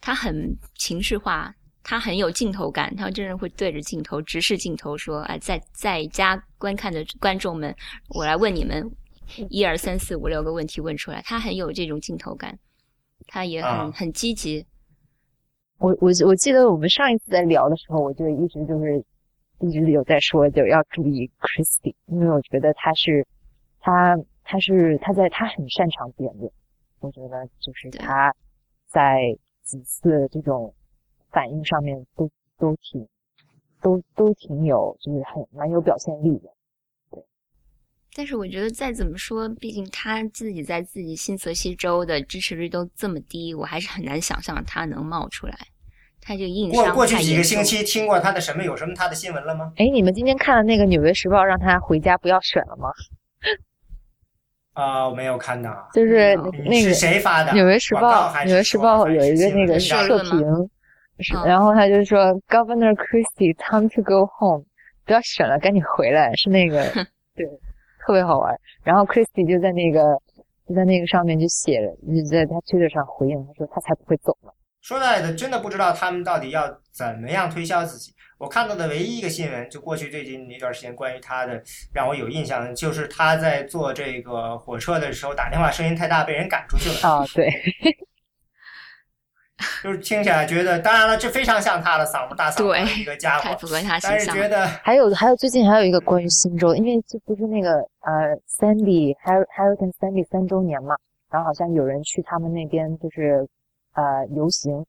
[0.00, 7.74] 他很情绪化，他很有镜头感，他真的会对着镜头直视镜头说：“哎，在在家观看的观众们，
[8.08, 8.90] 我来问你们
[9.48, 12.58] 一二三四五六个问题问出来。”他很有这种镜头感，
[13.26, 14.66] 他也很很积极。
[15.78, 19.04] 我我我记得我们上一次在聊的时候，我就一直就是。
[19.60, 23.24] 一直有在说，就要注意 Christie，因为我觉得他是，
[23.78, 26.50] 他他是他在他很擅长辩论，
[26.98, 28.34] 我觉得就是他
[28.88, 30.74] 在几次这种
[31.30, 33.08] 反应上面都都挺
[33.80, 36.50] 都都挺有，就是很蛮有表现力的。
[38.14, 45.56] 对，但是我觉得再怎么说，毕竟他自己在自己新泽西州的支持率都这么低，我还是很难想象他能冒出来。
[46.26, 49.70] 他就硬过过去几个星期听过他的什么有什么他的新闻了吗？
[49.76, 52.88] 哎，你们今天看了那个《纽约时报》让他回家不要选了吗？
[54.72, 55.86] 啊，我没有看到。
[55.92, 57.50] 就是那个谁发的？
[57.54, 60.70] 《纽约时报》《纽约时报》有一个那个社评，
[61.44, 64.64] 然后他就说：“Governor Christie, time to go home，
[65.04, 66.84] 不要选了，赶紧回来。”是那个
[67.36, 67.46] 对，
[68.04, 68.54] 特别好玩。
[68.82, 70.20] 然后 Christie 就在那个
[70.68, 74.50] 就在那个上面就写了，就在他推特上回应，他说：“他才不会走呢。”
[74.82, 78.12] 说实在的，真的不知道他们到底要怎么样推销自己。
[78.36, 81.62] 我看到的唯一一个新闻，就过去最近一段时间关于他的，
[81.94, 87.08] 让我有印象的，就是他在坐这个火车的时候打电话声音太大，被人赶出去了。
[87.08, 87.48] 啊，对，
[89.82, 93.56] 就是听起来觉得，当然了，这非常像他的嗓子大嗓子一个家伙，
[94.02, 100.96] 但是觉得还有还有最近还有一个关于新州，因为这不是那个呃，Sandy Har Harrington Sandy 三周年嘛，
[101.30, 103.46] 然后好像有人去他们那边就是。
[103.96, 104.84] 呃，游行，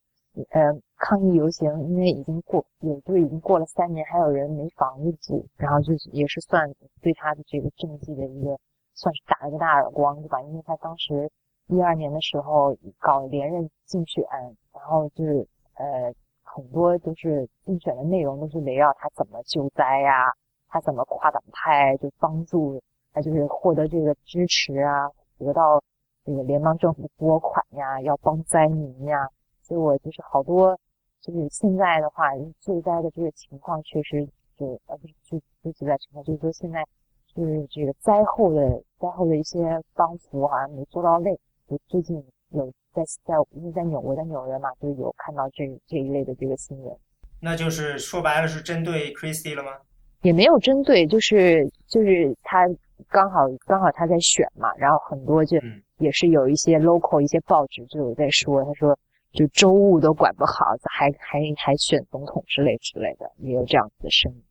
[0.49, 6.67] 呃，抗议游行，因为已经过，有就是已经过了三年，还有人没房子住，然后就也是算
[7.03, 8.57] 对他的这个政绩的一个，
[8.95, 10.41] 算是打了个大耳光，对吧？
[10.41, 11.30] 因为他当时
[11.67, 14.23] 一二年的时候搞连任竞选，
[14.76, 16.13] 然后就是呃，
[16.43, 20.32] 很多都是竞选的内容都是围绕他怎么救灾呀，
[20.67, 22.80] 他怎么跨党派就帮助，
[23.11, 25.09] 他就是获得这个支持啊，
[25.39, 25.82] 得到。
[26.28, 29.30] 这个联邦政府拨款呀，要帮灾民呀，
[29.61, 30.76] 所以我就是好多，
[31.21, 36.84] 就是现在的话，救灾的这个情况确实就呃不是就就救灾情况，就是说现在
[37.28, 41.39] 就是这个灾后的灾后的一些帮扶好像没做到位。
[41.67, 46.95] 就最近有在在因为在纽我在纽约嘛，就有看到这这一类的这个新闻。
[47.41, 49.71] 那就是说白了是针对 Christie 了吗？
[50.21, 52.65] 也没有针对，就是就是他
[53.09, 55.59] 刚好刚好他在选嘛，然后很多就
[55.97, 58.97] 也是有一些 local 一些报纸就有在说，他说
[59.33, 64.41] 就州务都管不好，还还还选总统之类之类的，也有这样子的声音。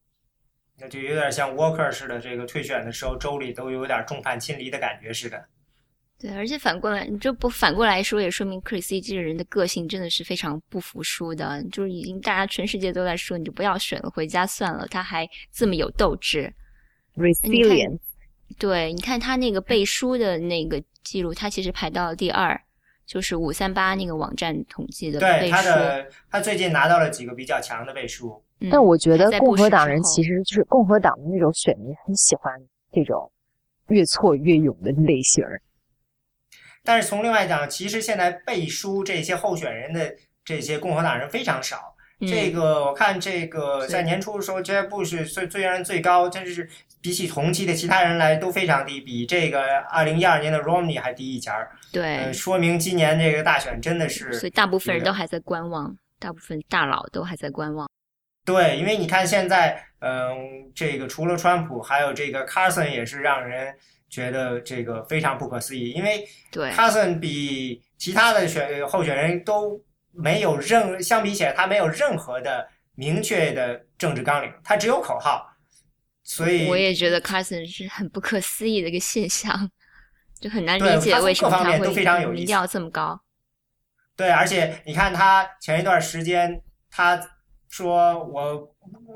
[0.79, 5.43] 那就有点像 Walker 似的，这个退选的时候州里都有点众叛亲离的感觉似的。
[6.17, 14.87] 对，而且反过来，你这不反过来说，也说明 Chrissy 这个人的个性真的是非常不服输的，就是已经大家全世界都在说，你就不要选了，回家算了。
[14.87, 16.51] 他还这么有斗志
[17.17, 17.99] ，resilient。
[18.59, 22.59] 对，你看他那个背书的那个记录，他其实排到了第二，
[23.05, 28.41] 就是五三八那个网站统计的对他的，他最近拿到了几个比较强的背书。
[28.71, 32.55] 但我觉得共和党人其实就是共和党的那种选民很喜欢
[32.93, 33.31] 这种
[33.89, 35.45] 越挫越勇的类型。
[36.85, 40.15] 但是从另外讲，其实现在背书这些候选人的
[40.45, 41.93] 这些共和党人非常少。
[42.21, 46.69] 这个我看这个在年初的时候，Jeb Bush 最最让人最高，但是
[47.03, 51.71] 比起同期的其他人来都非常低，比这个二零一二年的 Romney 还低一截儿。
[51.93, 57.91] 对，说明今年这个大选真的是，所以大部分人都还在观望，大部分大佬都还在观望。
[58.45, 63.75] 对，因为你看现在，嗯，这个除了川普，还有这个 Carson 也是让人。
[64.15, 75.45] 觉得这个非常不可思议，因为对 Carson 比其他的选候选人都没有任相比起来，他没有任何的明确的政治纲领，他只有口号。
[76.23, 79.69] 所以我也觉得 Carson 是很不可思议的一个现象，
[80.41, 83.21] 就很难理解为什么他会民调这么高。
[84.15, 87.21] 对，而且你看他前一段时间，他
[87.69, 88.57] 说我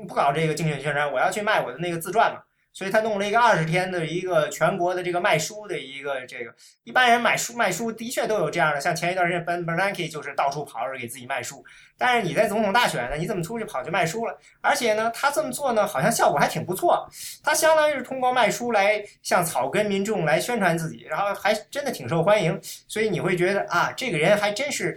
[0.05, 2.41] 不搞这个竞选宣传，我要去卖我的那个自传嘛。
[2.71, 6.53] 所以他弄了一个二十天的一个全国的这个卖书的一个这个，
[6.83, 11.63] 一般人买书卖书的确都有这样的，像前一段时间 Ben Bernanke 就是到处跑着给自己卖书。
[11.97, 14.37] 但是你在总统大选呢，你怎么出去跑去卖书了？
[14.61, 17.05] 而且呢，他这么做呢，好像效果还挺不错。
[17.43, 22.57] 他相当于是通过卖书来向草根民众来宣传自己，然后还真的挺受欢迎。
[22.87, 24.95] 所以你会觉得啊，这个人还真是，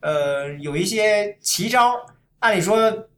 [0.00, 1.94] 呃，有一些奇招。
[2.38, 3.08] 按理说，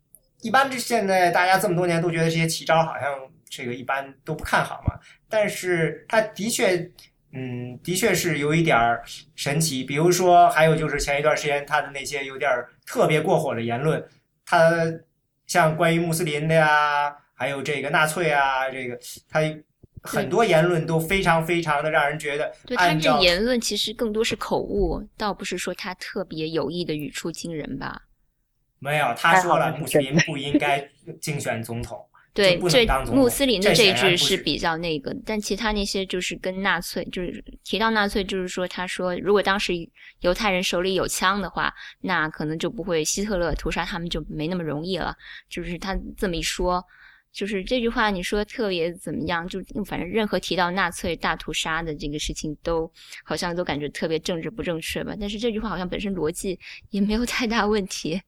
[0.40, 3.08] 一般这现在大家这么多年都觉得这些奇招好像。
[3.54, 4.98] 这个一般都不看好嘛，
[5.28, 6.90] 但是他的确，
[7.34, 9.04] 嗯，的确是有一点儿
[9.36, 9.84] 神奇。
[9.84, 12.50] 比如说，还有就是前一段时间他的那些有点
[12.86, 14.02] 特别过火的言论，
[14.46, 14.72] 他
[15.46, 18.98] 像关于穆斯林的呀，还有这个纳粹啊，这个
[19.28, 19.40] 他
[20.02, 22.50] 很多言论都非常非常的让人觉得。
[22.64, 28.00] 对他这言论其实更多是口误，倒不是说他特别有意的语出惊人吧？
[28.78, 30.88] 没有，他说了穆斯林不应该
[31.20, 32.02] 竞选总统。
[32.34, 39.74] 对，这穆斯林的这一句是比较那个，但其他那些就是跟纳粹，就是提到纳粹，就是说，他说如果当时
[40.20, 41.70] 犹太人手里有枪的话，
[42.00, 45.14] 那可能就不会希特勒屠杀他们就没那么容易了。
[45.50, 46.82] 就是他这么一说，
[47.34, 49.46] 就是这句话你说特别怎么样？
[49.46, 52.90] 就反正任何提到纳粹大屠杀的这个事情，都
[53.26, 55.14] 好像都感觉特别政治不正确吧？
[55.20, 56.58] 但是这句话好像本身逻辑
[56.88, 58.18] 也没有太大问题。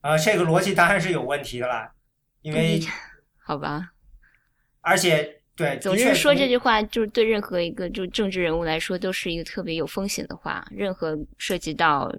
[0.00, 1.92] 呃，这个逻辑当然是有问题的啦，
[2.42, 2.80] 因为。
[3.48, 3.92] 好吧，
[4.82, 10.62] 而且对，总之说这句话，就是对任何一个就政治人物来说，都是一个特别有风险的话。
[10.70, 12.14] 任何涉及到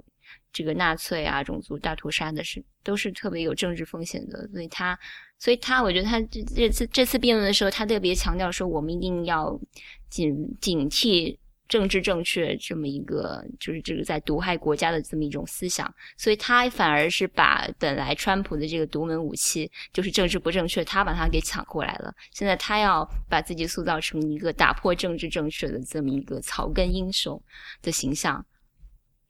[0.51, 4.49] 这个纳粹啊、种族大屠杀的事，都是特别有政治风险的。
[4.51, 4.97] 所以他，
[5.37, 9.55] 所以他，我觉得他这这次这次辩论的时候，他特别强调说，我们一定要
[10.09, 11.37] 警警惕。
[11.69, 22.11] 政治正确这么一个，就是这个在毒害国家的这么一种思想，所以他反而是把本来川普的这个独门武器，就是政治不正确，他把它给抢过来了。
[22.31, 27.39] 现在他要把自己塑造成一个打破政治正确的这么一个草根英雄
[27.83, 28.43] 的形象。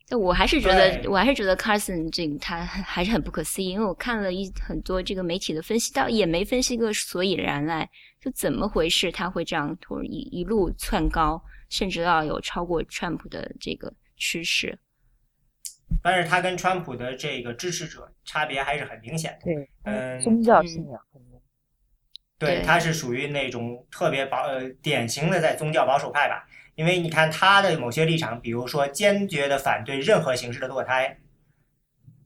[0.07, 7.87] 但我还是觉得，我还是觉得 Carson 这个他还是很不可思议，因为我看了一很多这个媒体的分析，倒也没分析个所以然来，
[8.21, 11.43] 就怎么回事他会这样突然一一路窜高。
[11.69, 14.77] 甚至要有超过川普的这个趋势，
[16.01, 19.45] 但是他跟川普的这个支持者差别还是很明显的。
[19.45, 20.99] 对，嗯，宗教信仰，
[22.39, 26.47] 对，他是属于那种特别保呃典型的在宗教保守派吧。
[26.75, 31.19] 因为你看他的某些立场，比如说坚决的反对任何形式的堕胎，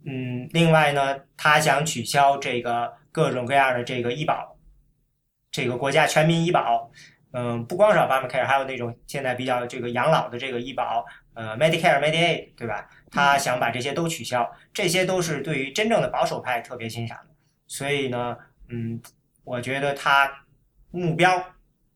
[0.06, 4.58] 嗯，另外呢，他想取消这个各种各样的这个医保，
[5.52, 6.92] 这个国家全民医保。
[7.34, 11.04] 嗯，不光是 Obamacare，还有那种现在比较这个养老的这个医保，
[11.34, 12.88] 呃，Medicare、Medicaid，对吧？
[13.12, 17.36] 他想把这些都取消，这些都是对于真正的保守派特别欣赏的。
[17.68, 18.38] 所以呢，
[18.70, 19.02] 嗯，
[19.44, 20.32] 我觉得他
[20.92, 21.44] 目标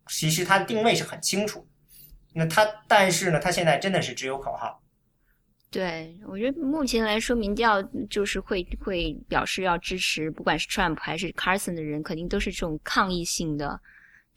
[0.07, 1.67] 其实他的定位是很清楚。
[2.33, 4.81] 那他，但是呢，他现在真的是只有口号。
[5.69, 13.79] 对，我觉得目前来说，民调就是会会表示要支持，不管是 Trump 还是 Carson 的人，肯定都是这种抗议性的，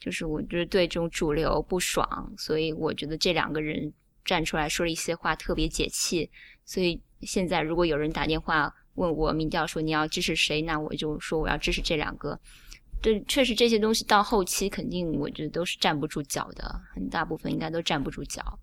[0.01, 3.93] 就是我觉得对这种主流不爽，所以我觉得这两个人
[4.25, 6.29] 站出来说了一些话特别解气。
[6.65, 12.37] 所以现在如果有人打电话问我民调说你要支持谁，那我就说我要支持这两个。
[13.01, 18.59] 对，确实这些东西到后期肯定我觉得都是站不住脚的，很大部分应该都站不住脚。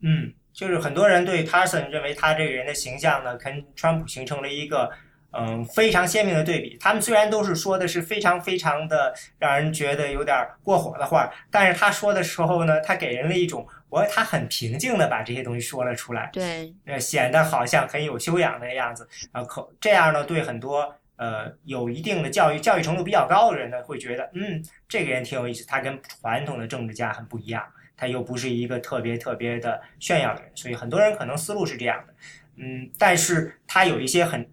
[0.00, 0.32] 嗯。
[0.50, 4.90] 就是很多人对 Tarson 认为他这个人的形象呢，跟川普形成了一个
[5.32, 6.76] 嗯非常鲜明的对比。
[6.80, 19.42] 他们虽然都是说的是非常非常的让人觉得有点过火的话，但是他说的时候呢，他给人了一种我他很平静的把这些东西说了出来，对，呃，显得好像很有修养的样子啊。
[19.44, 27.62] 可这样呢，对很多呃有一定的教育教育程度比较高的人呢，会觉得嗯这个人挺有意思，他跟传统的政治家很不一样。
[28.00, 32.14] 他又不是一个特别特别的炫耀的人，所以很多人可能思路是这样的，
[32.54, 34.48] 嗯，但是他有一些很，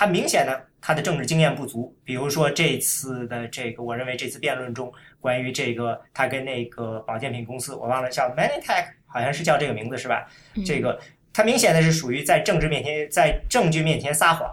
[0.00, 4.90] 他明显呢他的政治经验不足，比如说这次的这个，我认为这次辩论中
[5.20, 10.26] 关于这个他跟那个保健品公司，我忘了叫 Manitech，好像是叫这个名字是吧？
[10.64, 10.98] 这个
[11.34, 14.50] 他明显的是属于在政治面前，在证据面前撒谎，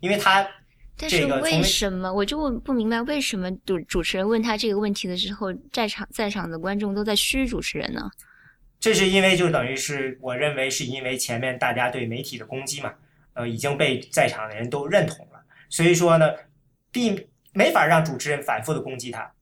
[0.00, 0.44] 因为他。
[0.96, 8.10] 但是为什么我就不明白为什么主主持人问他这个问题的时候，在场在场的观众都在嘘主持人呢？
[8.80, 12.92] 这是因为就等于是我认为是因为前面大家对媒体的攻击嘛，
[13.40, 16.26] 呃，已经被在场的人都认同了，所以说呢，
[16.92, 19.32] 并没法让主持人反复的攻击他。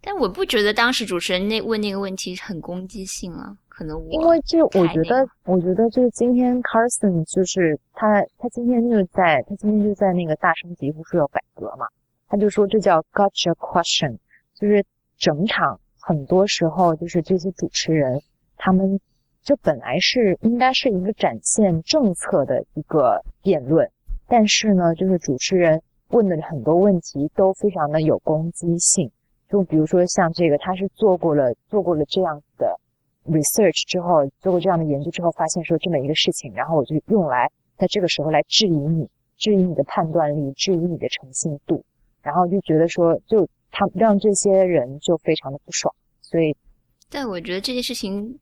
[0.00, 3.56] 但我不觉得当时主持人那问那个问题很攻击性啊。
[3.68, 11.84] 可能我因为就我觉得，我觉得就是今天 Carson 就是他，他今天就在他今天就在那个大声疾呼说要改革嘛，
[12.28, 14.16] 他就说这叫 Gotcha question，
[14.54, 14.84] 就是
[15.18, 18.22] 整场很多时候就是这些主持人
[18.56, 19.00] 他们
[19.44, 23.88] 就本来是应该是一个展现政策的一个辩论，
[24.26, 29.10] 但是呢，就是主持人问的很多问题都非常的有攻击性，
[29.50, 32.80] 就比如说像这个，他是做过了做过了这样的。
[33.26, 41.82] research 之后做过这样的研究之后，发现说这么一个事情，然后我就用来在这个时候来质疑你，质疑你的判断力，质疑你的诚信度，
[42.22, 46.54] 然后就觉得说，就他让这些人就非常的不爽，所以，
[47.10, 48.38] 但我觉得这件事情。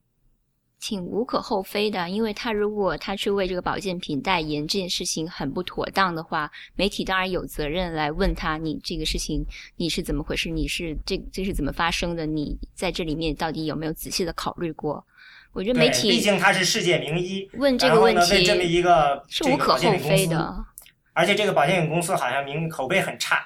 [0.83, 10.51] 挺无可厚非的，因为他如果他去为这个保健品代言这件事情很不妥当的话，媒体当然有责任来问他，你这个事情你是怎么回事？
[10.51, 12.27] 你是这这是怎么发生的？
[12.27, 15.07] 你在这里面到底有没有仔细的考虑过？
[15.53, 20.65] 我觉得媒体毕竟他是世界名医，问这个问题这么一个是无可厚非的。
[21.13, 23.37] 而且这个保健品公司好像名口碑很差。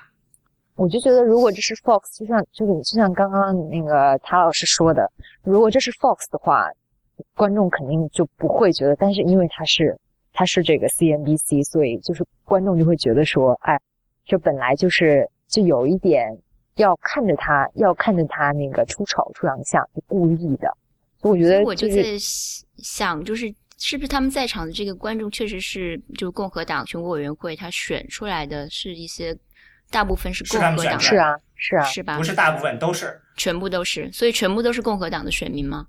[0.75, 5.13] 我就觉得，如果这是 Fox，就像就是就像刚刚那个塔老师说的，
[5.43, 6.67] 如果这是 Fox 的话。
[7.35, 9.99] 观众肯定就不会觉得，但是因为他是
[10.33, 13.79] 他是这个 CNBC，所以就是观众就会觉得说，哎，
[14.25, 16.37] 这本来就是就有一点
[16.77, 20.69] 要看着他，要看着他那个出丑出洋相，就故意的。
[21.21, 22.03] 所以我觉得，我就在
[22.77, 29.37] 想，就是是不是他们在场的这个观众确实是就共和党全国委员会他选出来的是一些
[29.91, 32.17] 大部分是共和党，是啊，是啊，是吧？
[32.19, 35.87] 不是大部分都是，全部都是，所以全部都是共和党的选民吗？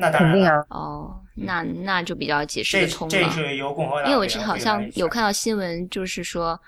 [0.00, 0.64] 那肯定啊！
[0.70, 3.10] 哦，那那就比较解释得通了。
[3.10, 6.58] 这是由共和党，因为我好像有看到新闻，就是说，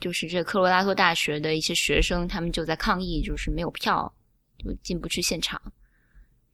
[0.00, 4.12] 就是这科罗拉多大学的一些学生，他们就在抗议，就是没有票，
[4.58, 5.60] 就进不去现场，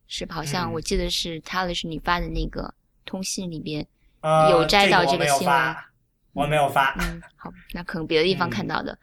[0.09, 0.35] 是吧？
[0.35, 2.75] 好像我记得是他的是你发的那个
[3.07, 3.87] 通信里边
[4.51, 5.77] 有摘到这个新闻，
[6.33, 6.95] 我没有发。
[6.99, 8.99] 嗯，好，那可能别的地方看到的。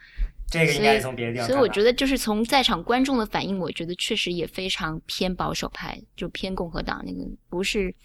[0.51, 1.47] 这个应该从别的地方。
[1.47, 7.95] 所以我觉得，就是从在场观众的反应，我觉得确实也非常偏保守派，就偏共和党那个，不是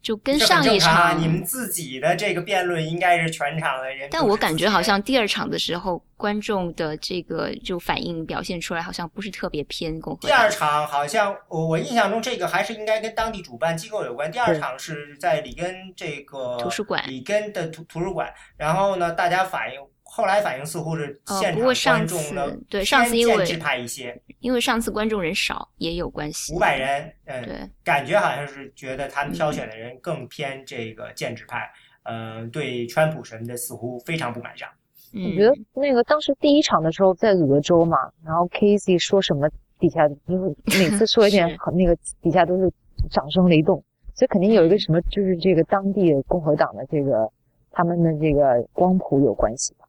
[0.00, 4.08] 就跟上一场你们自己的这个辩论应该是全场的人。
[4.12, 10.30] 但我感觉好像第二场的时候，观众的这个就反应表现出来，好像不是特别偏共和党。
[10.30, 14.30] 第二场好像我我印象中这个还是应该跟当地主办机构有关。
[14.30, 19.80] 第二场是在里根这个图书馆，里根的图图书馆，然后呢，大家反应。
[20.16, 26.54] 后来反应似乎是现场观众呢，对上次因为建制派一些，因为上次观众人少也有关系。
[26.54, 31.70] 五百人，嗯，对，感觉好像是觉得他们挑选的人更偏这个建制派，
[32.04, 34.66] 嗯，对川普什么的似乎非常不买账。
[35.12, 39.46] 我觉得那个当时第一场的时候在俄州嘛，然后 Casey 说什么
[39.78, 41.46] 底下就是每次说一点
[41.76, 42.72] 那个底下都是
[43.10, 47.30] 掌声雷动，所以肯定有一个什么就是这个当地共和党的这个
[47.70, 49.85] 他们的这个光谱有关系吧。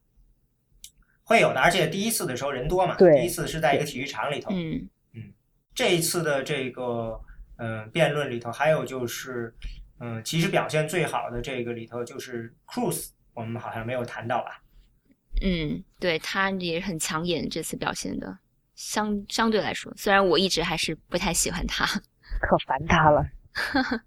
[1.27, 5.33] 会有的，而且第一次的时候人多嘛，第一次是在一个体育场里头，嗯嗯，
[5.75, 7.19] 这一次的这个
[7.57, 9.53] 嗯、呃辩论里头，还有就是
[9.99, 14.61] 嗯、其实表现最好的这个里头就是 Cruz，我们好像没有谈到吧？
[15.41, 18.37] 嗯，对他也很抢眼，这次表现的
[18.73, 21.85] 相相对来说，虽然我一直还是不太喜欢他。
[22.39, 23.25] 可烦他了。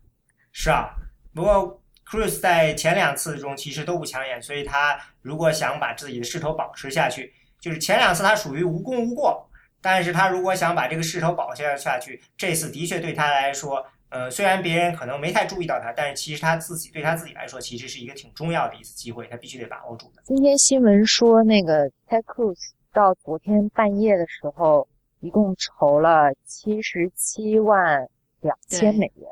[0.52, 0.94] 是啊，
[1.34, 1.79] 不过
[2.10, 9.48] Cruz 在前两次中其实都不抢眼，所以他如果想把自己的势头保持下去，就是前两次他属于无功无过，
[9.80, 20.22] 但是他如果想把这个势头保持下去，这次的确对他来说，呃，虽然别人可能没太注意到他，但是其实他自己对他自己来说，其实是一个挺重要的一次机会，他必须得把握住的。
[20.24, 22.58] 今天新闻说，那个 Ted Cruz
[22.92, 24.88] 到昨天半夜的时候，
[25.20, 28.08] 一共筹了七十七万
[28.40, 29.30] 两千美元，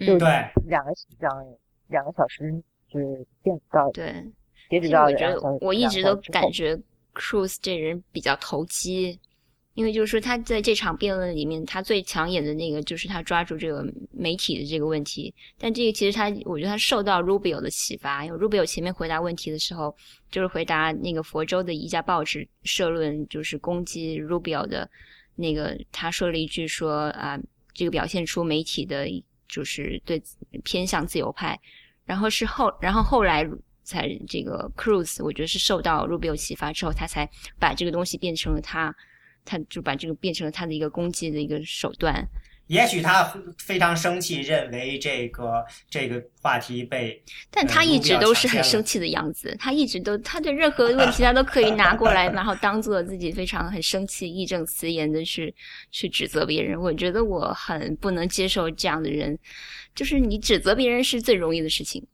[0.00, 0.28] 嗯就对，
[0.66, 1.34] 两个两
[1.88, 4.12] 两个小时，就是电子到对，
[4.70, 5.40] 截止其实我觉得。
[5.60, 6.78] 我一直都感觉
[7.14, 9.18] Cruz 这人比较投机，
[9.74, 15.34] 因为就是说他在这场辩论里面，他最抢眼的那个就是他抓住这个媒体的这个问题。
[15.58, 19.94] 但这个其实他，我觉得他受到 Rubio 的启发，因为 Rubio 前面回答问题的时候，
[20.30, 24.88] 就是回答那个佛州的一家报纸社论，就是攻击 Rubio 的
[25.34, 27.38] 那个，他说了一句说啊，
[27.72, 29.08] 这个表现出媒体的
[29.54, 30.20] 就是对
[30.64, 31.58] 偏向自由派。
[32.04, 33.48] 然后是后，然后后来
[33.84, 37.28] 才这个 Cruz，我觉得是受到 Rubio 启发之后，他才
[37.58, 38.94] 把这个东西变成了他，
[39.44, 42.26] 他就把这个变成了他的一个攻击的一个手段。
[42.68, 55.54] 也许他非常生气，认为这个这个话题被但他呃一直都是很生气的样子，他一直都他对任何问题他都可以拿过来， 然后当做自己非常很生气、义正辞严的去
[55.90, 56.80] 去指责别人。
[56.80, 59.38] 我觉得我很不能接受这样的人，
[59.94, 62.06] 就是你指责别人是最容易的事情。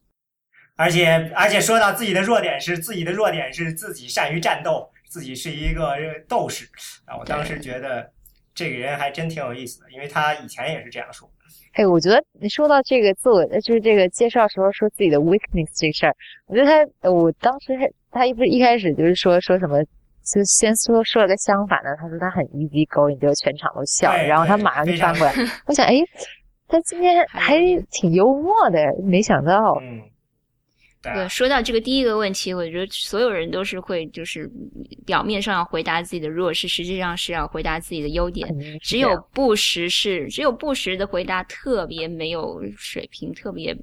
[0.74, 5.94] 而且而且说到自己的弱点是自己的弱点是自己善于战斗，自己是一个
[6.26, 6.66] 斗士
[7.04, 7.16] 啊！
[7.18, 8.10] 我当时觉得
[8.54, 11.30] 这个人还真挺有意思的，因为他以前也是这样说。
[11.74, 16.14] 哎，我觉得你说到这个自我，呃就是这个介绍时候说自己的 weakness 这事儿，
[16.46, 19.80] 我觉得他，呃我当时还他一不是一开始就是说说什么，
[20.24, 25.32] 就先说说了个相反的，他说他很 easy going，就全场都笑然后他马上就翻过来，
[25.66, 25.94] 我想，哎，
[26.66, 27.56] 他今天还
[27.92, 30.02] 挺幽默的，没想到，嗯，
[31.02, 34.50] 对说到这个第一个问题，我觉得所有人都是会，就是
[35.06, 38.48] 表面上要回答自己的弱势，实际上是要回答自己的优点。
[38.80, 43.74] 只有这样不实是，只有不实的回答特别没有水平，特别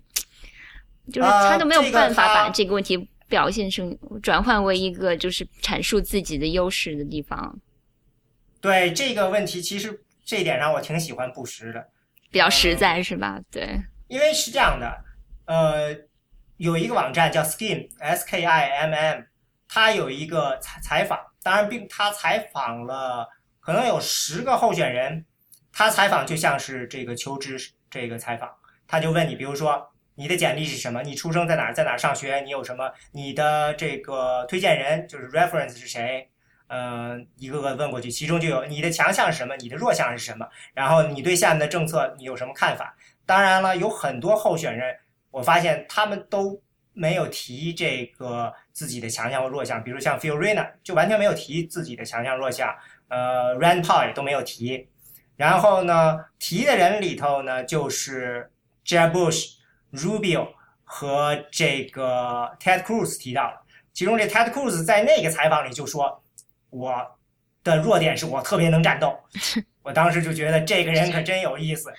[1.11, 7.59] 就是呃他都没有办法把这个问题表现成转换为一个就是阐述自己的优势的地方，
[8.61, 11.88] 对这个问题，其实这一点上我挺喜欢布什的，
[12.30, 13.41] 比较实在是吧？
[13.51, 15.03] 对，因为是这样的，
[15.45, 15.95] 呃，
[16.57, 19.21] 有一个网站叫 Skim S K I M M，
[19.69, 23.27] 它有一个采采访，当然并他采访了
[23.59, 25.25] 可能有十个候选人，
[25.71, 27.57] 他采访就像是这个求职
[27.89, 28.51] 这个采访，
[28.87, 35.07] 他就问你，比如说你的简历是什么，你出生在哪儿，在哪儿上学，你有什么，你的这个推荐人？
[35.07, 36.29] 就是 reference 是谁。
[36.69, 42.93] 嗯、一个个问过去，其中就有你的强项是什么，你的弱项是什么，然后你对下面的政策你有什么看法？
[43.25, 44.97] 当然了，有很多候选人，
[45.32, 46.61] 我发现他们都
[46.93, 52.75] 没有提这个自己的强项或弱项，比如像 Reyna 就完全没有提自己的强项弱项，
[53.07, 54.88] 呃，Rand Paul 也都没有提。
[55.36, 58.49] 然后呢，提的人里头呢，就是
[58.84, 59.57] Jeb Bush、
[59.93, 60.47] Rubio
[60.84, 63.61] 和这个 Ted Cruz 提到了。
[63.93, 66.23] 其中这 Ted Cruz 在那个采访里就说，
[66.71, 67.17] 我
[67.63, 69.15] 的弱点是我特别能战斗。
[69.84, 71.93] 我当时就觉得这个人可真有意思，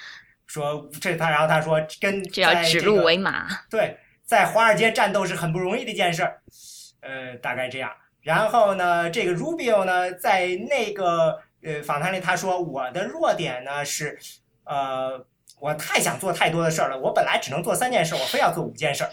[0.49, 3.47] 说这他，然后他说跟这要指鹿为马。
[3.71, 6.41] 对，在华尔街战斗是很不容易的一件事儿，
[7.03, 7.93] 呃，大概这样。
[8.23, 14.19] 然后呢，这个 Rubio 呢，在那个呃访谈里他说，我的弱点呢是，
[14.65, 15.25] 呃，
[15.61, 19.11] 我太想做太多的事儿了，我本来只能做三件事，我非要做五件事儿。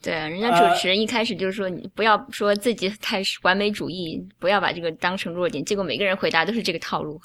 [0.00, 5.64] 对啊，人家呃主持人一开始就说你不要说自己太完美主义，不要把这个当成弱点。
[5.64, 7.20] 结果每个人回答都是这个套路。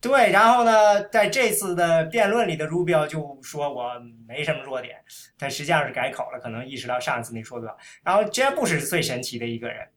[0.00, 3.94] 对，然后呢，在这次的辩论里的 Rubio 就说我
[4.28, 4.96] 没什么弱点，
[5.36, 7.76] 但实际上是改口了，可能意识到上一次那说的。
[8.04, 9.88] 然后 Jeb Bush 是最神奇的一个人，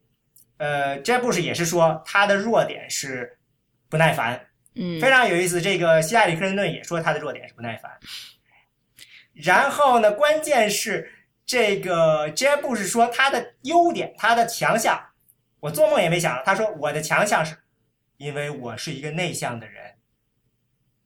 [0.56, 3.38] 呃，Jeb Bush 也是说他的弱点是
[3.88, 4.44] 不耐烦，
[4.74, 5.60] 嗯，非常有意思。
[5.60, 7.92] 这个希拉里·克林顿也说他的弱点是不耐烦。
[9.32, 11.12] 然后呢，关键是
[11.46, 15.00] 这个 Jeb Bush 说他的优点，他的强项，
[15.60, 17.56] 我做梦也没想到，他说我的强项是，
[18.16, 19.81] 因为我是一个内向的人。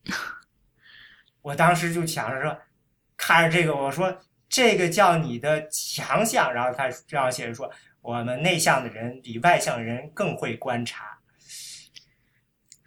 [1.43, 2.59] 我当时就想着说，
[3.17, 4.17] 看着这个，我说
[4.49, 11.19] 这个叫你的强项，然后他这样写着说，我们内向的人比外向人更会观察。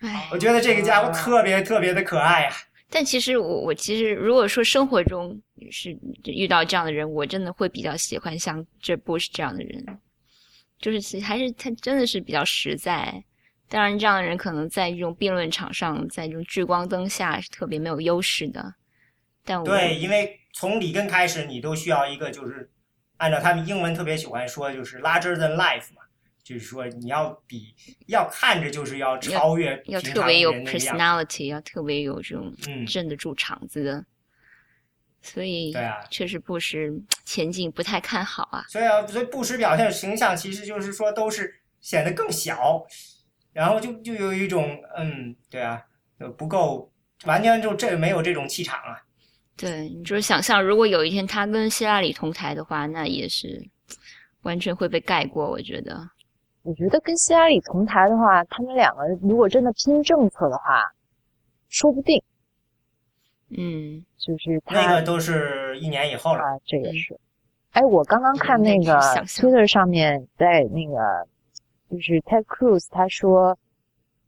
[0.02, 2.54] 哎，我觉得这个家伙特别特别的可爱呀、
[2.90, 5.42] 但其实我我其实如果说生活中
[5.72, 10.00] 是遇到这样的人，我真的会比较喜欢像这 Bush 这样的人，
[10.80, 13.24] 就是其实还是他真的是比较实在。
[13.70, 18.74] 当然，这样的人可能在这种辩论场上，在这种聚光灯下是特别没有优势的。
[19.46, 22.70] 但我对，因为从里根开始，你都需要一个就是
[23.18, 26.02] 按照他们英文特别喜欢说，就是 larger than life 嘛，
[26.44, 27.76] 就是说你要比
[28.08, 34.04] 要看着就是要超越要特别有 personality，要特别有这种嗯镇得住场子的。
[35.22, 36.92] 所以对啊确实布什
[37.26, 38.66] 前景不太看好啊。
[38.70, 42.86] 所以啊，所以布什表现形象其实就是说都是显得更小，
[43.54, 45.82] 然后就就有一种嗯，对啊，
[46.20, 46.92] 呃不够
[47.26, 49.02] 完全就这没有这种气场啊。
[49.58, 53.62] 对，你就是想象，如果有一天他跟希拉里同台的话，那也是
[54.44, 55.50] 完全会被盖过。
[55.50, 56.10] 我觉得，
[56.64, 60.82] 我觉得跟希拉里同台的话，他们两个如果真的拼政策的话，
[61.68, 62.24] 说不定
[63.50, 66.42] 嗯，就是他那个都是一年以后了。
[66.42, 67.20] 啊，这也是。
[67.72, 68.94] 哎，我刚刚看那个
[69.26, 71.28] Twitter 上面，在那个
[71.90, 73.58] 就是 Ted Cruz 他说，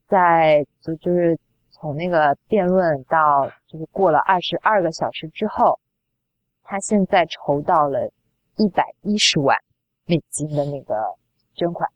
[0.07, 1.37] 在就就是
[1.69, 5.79] 从那个辩论到就是过了二十二个小时之后，
[6.63, 8.11] 他现在筹到了
[8.57, 9.57] 一百一十万
[10.05, 10.95] 美金的那个
[11.55, 11.89] 捐款。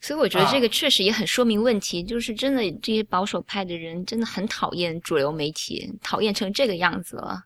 [0.00, 7.44] 所以我觉得啊这个确实也很说明问题，就是真的这些保守派的人真的很讨厌主流媒体，讨厌成这个样子了。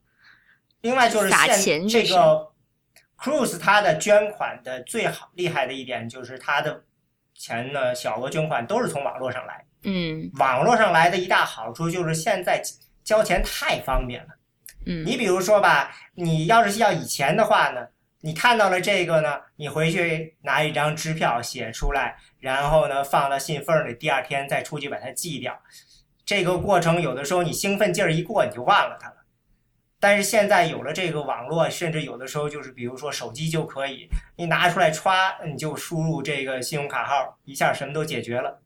[0.81, 2.52] 另外就是撒现钱就是这个
[3.23, 6.83] Cruz 他的捐款的最好厉害的一点就是他的
[7.35, 12.61] 钱呢小额捐款都是从网络上来，嗯网络上来的一大好处就是现在
[13.05, 14.29] 交钱太方便了。
[14.87, 17.87] 嗯，你比如说吧，你要是要以前的话呢，
[18.23, 25.57] 你看到了这个呢，你回去拿一张支票写出来，然后呢放到信封里，第二天再出去把它寄掉。
[26.25, 29.16] 这个过程有的时候你兴奋劲儿一过，你就忘了它了。
[30.03, 38.61] 但是现在有了这个网络，甚至有的时候就是比如说手机就可以，你拿出来歘，你就输入这个信用卡号，一下什么都解决了。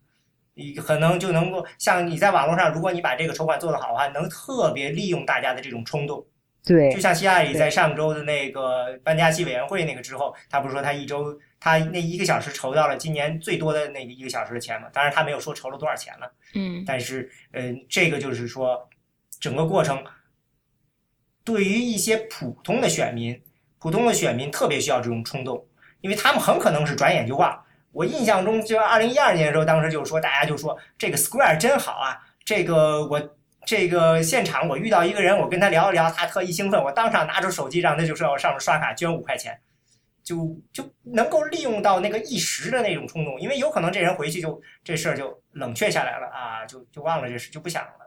[0.54, 6.26] 你可能就能够像你在网络上，如果你把这个筹款做得好的话，能特别利用大家的这种冲动。
[6.64, 14.88] 对就像希拉里在上周的那个搬家期委员会那个之后，他不是说他一周他那一个小时筹到了今年最多的那个一个小时的钱嘛？
[14.90, 18.88] 当然他没有说筹了多少钱了，嗯但是呃，这个就是说
[19.38, 20.02] 整个过程
[21.46, 23.40] 对于一些普通的选民，
[23.78, 25.64] 普通的选民特别需要这种冲动，
[26.00, 27.62] 因为他们很可能是转眼就忘。
[27.92, 39.56] 我印象中，就二零一二年的时候，当时就说大家就说这个 Square 真好啊，这个我这个现场我遇到一个人，我跟他聊一聊，他特意兴奋，我当场拿出手机让他就说我上面刷卡捐五块钱，
[40.24, 48.05] 就就能够利用到那个一时的那种冲动，因为有可能这人回去就这事儿就冷却下来了啊，就就忘了这事，就不想了。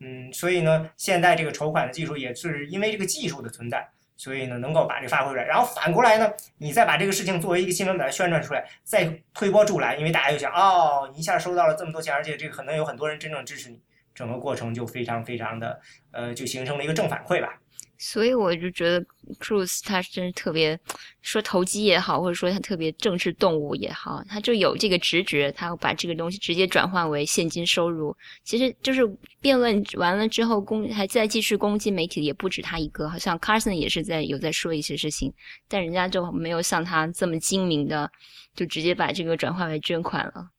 [0.00, 5.44] 嗯，所以呢，现在这个筹款的技术也是因为这个技术的存在，所以呢能够把这发挥出来。
[5.44, 13.80] 然后反过来呢，你再把这个事情作为一个新闻把它宣传出来，再推波助澜，因为大家就想哦，你一下收到了这么多钱，而且这个可能有很多人真正支持你，
[14.14, 15.80] 整个过程就非常非常的
[16.10, 17.58] 呃，就形成了一个正反馈吧。
[17.98, 19.04] 所以我就觉得
[19.40, 20.78] Cruz 他真是特别
[21.22, 28.16] 说投机也好，或者说他特别政治动物也好，他就有这个直觉，他把这个东西直接转换为现金收入。
[28.44, 29.06] 其实就是
[29.40, 35.32] 辩论完了之后，攻还在继续攻击媒体的也不止他一个，好像 Carson 也是在有在说一些事情，
[35.66, 38.10] 但人家就没有像他这么精明的，
[38.54, 40.50] 就直接把这个转换为捐款了。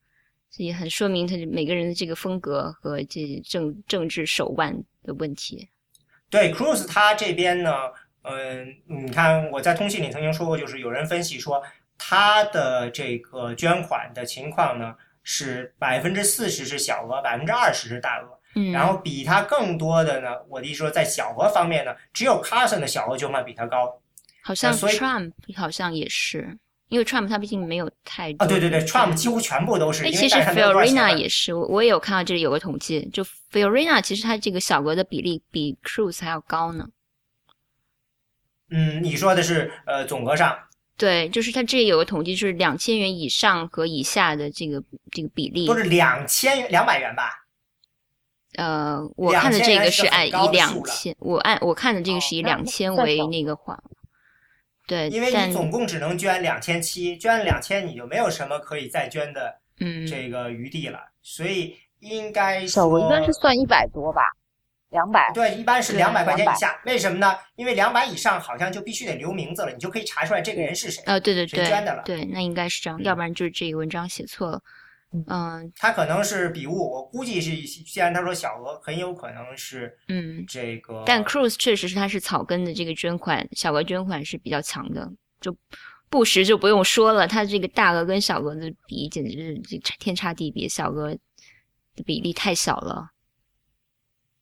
[0.49, 5.67] 所以很说明他每个人的这个风格和这政政治手腕的问题。
[6.29, 7.71] 对，Cruz 他这边呢，
[8.23, 11.63] 嗯，你看我在通信里曾经说过，就是有人分析说
[11.97, 18.37] 他的这个捐款的情况呢是百分之四十是小额，百分之二十是大额。
[18.55, 24.01] 嗯，然后比他更多的呢，我的意思说在小额方面呢，只有 Carson 的小额捐款比他高
[24.41, 24.73] 好像。
[24.73, 26.57] 所以 Trump 好像也是，
[26.89, 28.47] 因为 Trump 他毕竟没有太多啊。
[28.47, 36.87] 对对对，Trump 几乎全部都是，哎，其实 Fiorina 也是，我我也有看到这里有个统计，就 Fiorina 其实他这个小额的比例比 Cruz 还要高呢。
[38.69, 40.57] 嗯，你说的是呃总额上，
[40.97, 45.77] 对，就是他这里有个统计，就是两千元以上和以下的这个这个比例都。
[45.77, 47.31] 是两千两百元吧？
[48.55, 53.77] 呃，我看的这个是按以两千，我按我看的这个是以两千为那个话。
[54.87, 64.21] 对，因为你总共只能捐两千七，捐了两千你就没有什么可以再捐的嗯，这个余地了，所以应该小额一般是算一百多吧，
[64.89, 65.29] 两百。
[65.33, 66.81] 对，一般是对两百块钱以下。
[66.85, 67.35] 为什么呢？
[67.55, 71.03] 因为两百以上好像就必须得留名字了，你就可以查出来这个人是谁。
[71.03, 74.57] 啊，对对对谁捐的了对，那应该是这样，要不然就是这个文章写错了。
[74.57, 74.61] 嗯
[75.75, 81.03] 他可能是笔误，我估计是，既然他说小额，很有可能是嗯，这个。
[81.05, 85.55] 但 Cruise 确实是它是草根的这个捐款，小额捐款是比较强的，就
[86.09, 89.31] 布什就不用说了，他这个大额跟小额的比简直
[89.67, 91.13] 是天差地别，小额
[91.95, 93.11] 的比例太小了。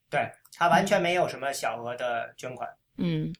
[0.10, 3.34] 对他完全没有什么小额的捐款，嗯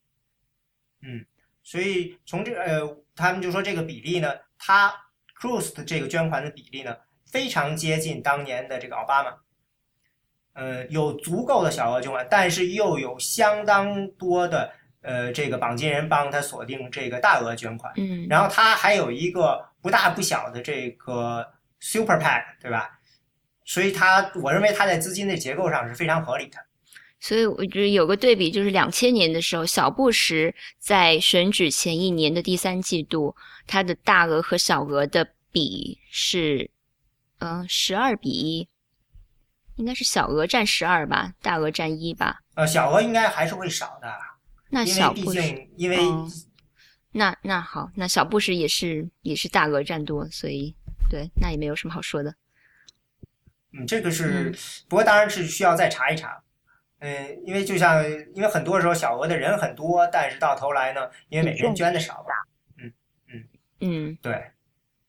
[1.02, 1.26] 嗯
[1.64, 4.94] 所以从这呃，他们就说这个比例呢，他
[5.40, 6.96] Cruz 的这个捐款的比例呢，
[7.26, 9.34] 非常接近当年的这个奥巴马。
[10.54, 14.72] 呃，有足够的小额捐款，但是又有相当多的
[15.02, 17.92] 呃这个绑金人帮他锁定这个大额捐款。
[17.98, 21.46] 嗯然后他还有一个不大不小的这个
[21.82, 22.90] Super PAC，对吧？
[23.66, 26.58] 所以他我认为他在资金的结构上是非常合理的。
[27.20, 36.70] 所以我觉得有个对比，就是两千年的时候，小布什在选举前一年的第三季度，他的大额和小额的比是，
[37.46, 38.68] 嗯，十二比一，
[39.76, 42.40] 应该是小额占十二吧，大额占一吧。
[42.56, 44.12] 呃，小额应该还是会少的，
[44.72, 46.28] 那小布什，竟因为哦
[47.12, 50.76] 那那好，那小布什也是也是大额占多，所以
[51.08, 52.34] 对，那也没有什么好说的。
[53.74, 54.56] 嗯，这个是嗯，
[54.90, 56.42] 不过当然是需要再查一查。
[56.98, 62.34] 嗯，因为就像，因为很多时候小额的人很多，但是到头来呢，因为每个人捐的少吧，
[62.80, 62.92] 嗯
[63.28, 63.48] 嗯
[63.82, 64.52] 嗯对。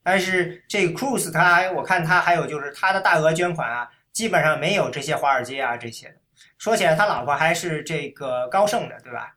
[0.06, 6.14] 但是这个 Cruz 他还，我看他还有就是他的大额捐款啊，基本上没有这些华尔街啊这些的。
[6.58, 9.34] 说起来，他老婆还是这个高盛的，对吧？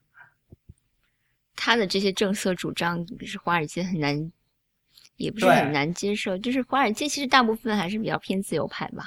[1.56, 4.32] 他的这些政策主张是华尔街很难，
[5.16, 6.38] 也不是很难接受。
[6.38, 9.04] 就是华尔街其实大部分还是比较偏自由派吧。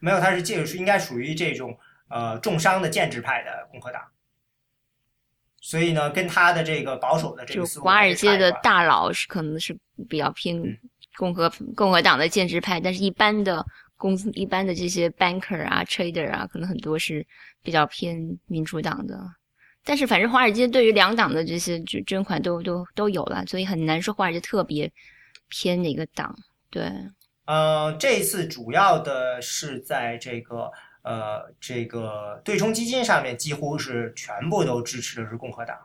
[0.00, 1.78] 没有，他是这个是应该属于这种
[2.08, 4.02] 呃重商的建制派的共和党。
[5.64, 9.74] 所以呢，跟他的这个保守的这就个华尔街的大佬是可能是
[10.08, 10.76] 比较偏嗯
[11.16, 13.64] 共和共和党的建制派，但是一般的
[13.96, 17.24] 公司、一般的这些 banker 啊、trader 啊，可能很多是
[17.62, 19.16] 比较偏民主党的。
[19.84, 24.92] 但是反正华尔街对于两党的这些捐捐款都都都有了，所以很难说华尔街特别
[25.48, 26.34] 偏哪个党。
[26.70, 26.90] 对，
[27.46, 30.70] 呃，这次主要的是在这个
[31.02, 35.76] 呃这个对冲基金上面，几乎是全部都支持的是共和党。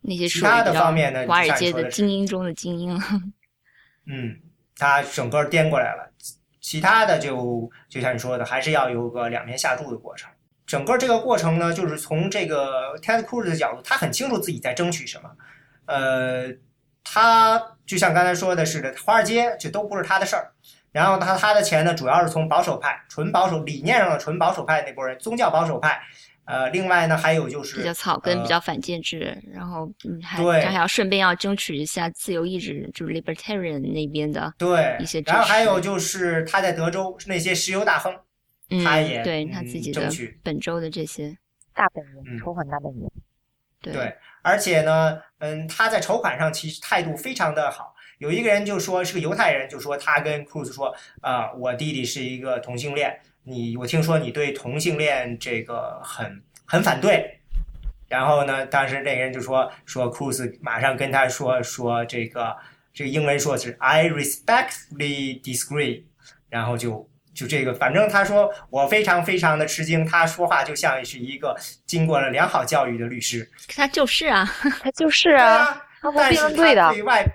[0.00, 3.00] 那些其他的方面呢华尔街的精英中的精英。
[4.06, 4.38] 嗯，
[4.76, 6.12] 他整个颠过来了。
[6.60, 10.30] 其他的就就像你说的，还是要有个两面下注的过程。
[10.66, 15.30] 整个这个过程呢，就是从这个 Ted Cruz 的角度，他很清楚自己在争取什么。
[15.84, 16.52] 呃，
[17.04, 20.52] 他就像刚才说的似的，华尔街就都不是他的事儿。
[20.96, 26.00] 然后他他的钱呢，主要是从保守派、纯保守理念上的纯保守派那波人，宗教保守派。
[26.46, 38.16] 呃，另外呢，还有就是比较草根，呃比较反建制，然后嗯，还对他还要顺便要争取一下自由意志，就是 libertarian 那边的，对一些，支然后还有就是他在德州那些石油大亨，
[38.70, 41.36] 嗯他也，对他嗯自己的争取本州的这些，
[41.74, 43.10] 大本营嗯筹款大本营。
[43.82, 47.92] 对，而且呢，嗯，他在筹款上其实态度非常的好。
[48.18, 57.40] 有一个人就说是个犹太人，就说他跟 Cruz 说啊、我弟弟是一个同性恋，你我听说你对同性恋这个很很反对。
[58.08, 62.56] 然后呢，当时那个人就说说 Cruz 马上跟他说说这个
[62.94, 66.04] 这个英文说是 I respectfully disagree，
[66.48, 71.54] 然后就就这个，反正他说我非常非常的吃惊，他说话就像是一个
[71.84, 73.50] 经过了良好教育的律师。
[73.68, 74.48] 他就是啊，
[74.82, 75.82] 他就是啊，
[76.14, 77.26] 但是他对外，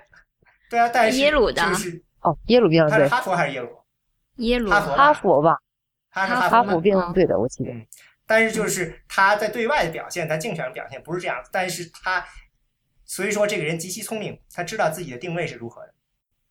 [0.72, 3.68] 对啊，但是耶鲁的就是哦，耶鲁辩论队，他是哈佛还是耶鲁？
[4.36, 5.58] 耶鲁哈佛哈佛吧，
[6.10, 6.72] 他是哈哈哈佛嘛。
[6.72, 7.70] 佛辩论队的，我记得。
[8.26, 12.24] 但是就是他在对外的表现，他竞选表现不是这样，但是他
[13.04, 15.92] 所以说这个人极其聪明，他知道自己的定位是如何的。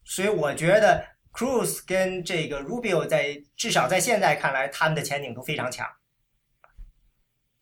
[0.03, 1.03] 所以我觉得
[1.33, 5.89] Cruz 跟这个 Rubio 在至少在现在看来，他们的前景都非常强。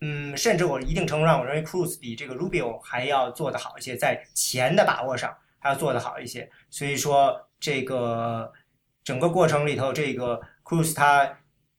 [0.01, 6.49] 嗯，甚至我一定程度上，我认为 Cruz 比这个 Rubio 还要做得好一些，在钱的把握上还要做得好一些。
[6.69, 8.51] 所以说，这个
[9.03, 11.25] 整个过程里头，这个 Cruz 他，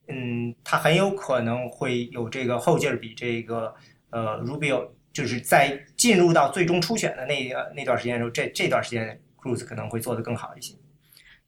[0.08, 3.74] 嗯，他很有可能会有这个后劲儿，比这个
[4.10, 10.74] 呃 Rubio 就是在进入到最终初选的那个那段时间的时候，这这段时间 Cruz 可能会做得更好一些。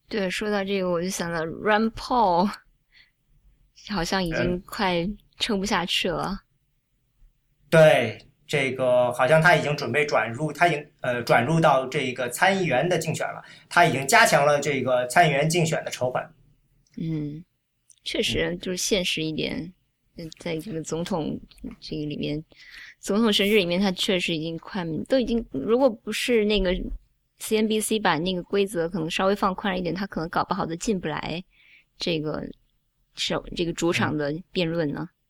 [0.08, 2.50] 对，说到这个，我就想到 Rand Paul
[3.90, 5.08] 好像已嗯经快
[5.38, 6.40] 撑不下去了。
[7.70, 16.30] 对，这个好像他已经准备转入，他已经呃转入到这个参议员的竞选了，他已经加强了这个参议员竞选的筹款。
[16.98, 17.42] 嗯，
[18.04, 19.72] 确实就是现实一点，
[20.18, 21.40] 嗯，在这个总统
[21.80, 22.44] 这个里面，
[23.00, 26.74] 总统选举里面，他确实已经快都已经，如果不是那个
[27.40, 31.42] CNBC 把那个规则可能稍微放宽了一点，他可能搞不好都进不来
[31.96, 32.46] 这个
[33.14, 35.08] 首这个主场的辩论呢？
[35.08, 35.21] 嗯，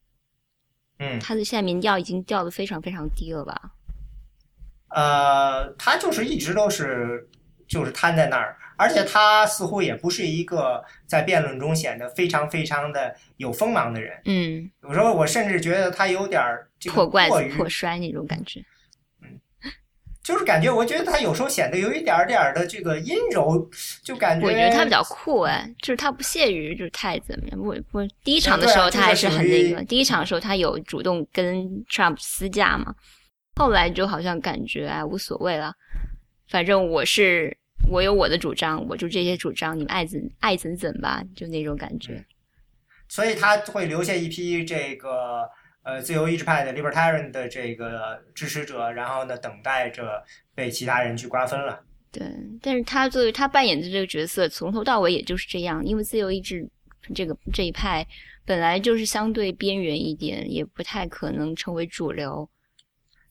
[1.20, 3.72] 他的现在民调已经掉的非常非常低了吧？
[4.88, 7.26] 呃，他就是一直都是
[7.66, 14.20] 就是瘫在那儿，而且他似乎也不是一个在辩论中显得非常非常的有锋芒的人。
[14.26, 18.62] 嗯，有时候我甚至觉得他有点儿破罐子破摔那种感觉。
[20.22, 23.68] 就是感觉，我觉得他有时候显得有一点点儿的这个阴柔，
[24.04, 27.58] 就感觉我觉得他比较酷哎，就是他不屑于就是太怎么样。
[27.58, 32.94] 不不，第一场的时候他还是很那个，第一场的时候他有主动跟 Trump 私架嘛，
[33.56, 35.74] 后来就好像感觉哎无所谓了，
[36.48, 37.56] 反正我是
[37.90, 42.24] 我有我的主张，我就这些主张，你们爱怎爱怎怎吧，就那种感觉。
[43.08, 45.42] 所以他会留下一批这个
[45.82, 50.22] 呃自由意志派的 libertarian 的这个支持者，然后呢等待着
[50.54, 51.82] 被其他人去瓜分了。
[52.10, 52.26] 对，
[52.60, 56.68] 但是他作为他扮演的这个角色，从头到尾也就是这样，因为自由意志
[57.14, 58.06] 这个这一派
[58.44, 62.48] 本来就是相对边缘一点，也不太可能成为主流。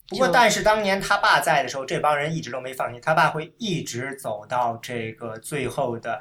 [0.08, 6.20] 不过，但是当年他爸在的时候，这帮人一直都没放弃，他爸会一直走到这个最后的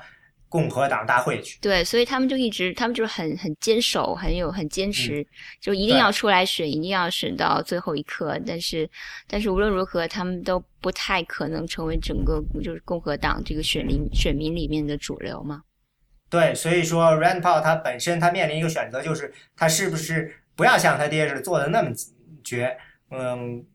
[0.51, 1.57] 共和党大会去。
[1.61, 5.25] 对，所以他们就一直，他们就是很很坚守，很有很坚持，
[5.61, 8.37] 就一定要出来选，一定要选到最后一刻。
[8.45, 8.89] 但是，
[9.27, 15.63] 但是无论如何，他们都不太可能成为整个就是共和党这个选民选民里面的主流嘛。
[16.29, 21.91] 对，所以说 Rand Paul 他本身他面临一个选择，就是他是不是不要像他爹似的做的那么
[22.43, 22.77] 绝，
[23.09, 23.65] 嗯，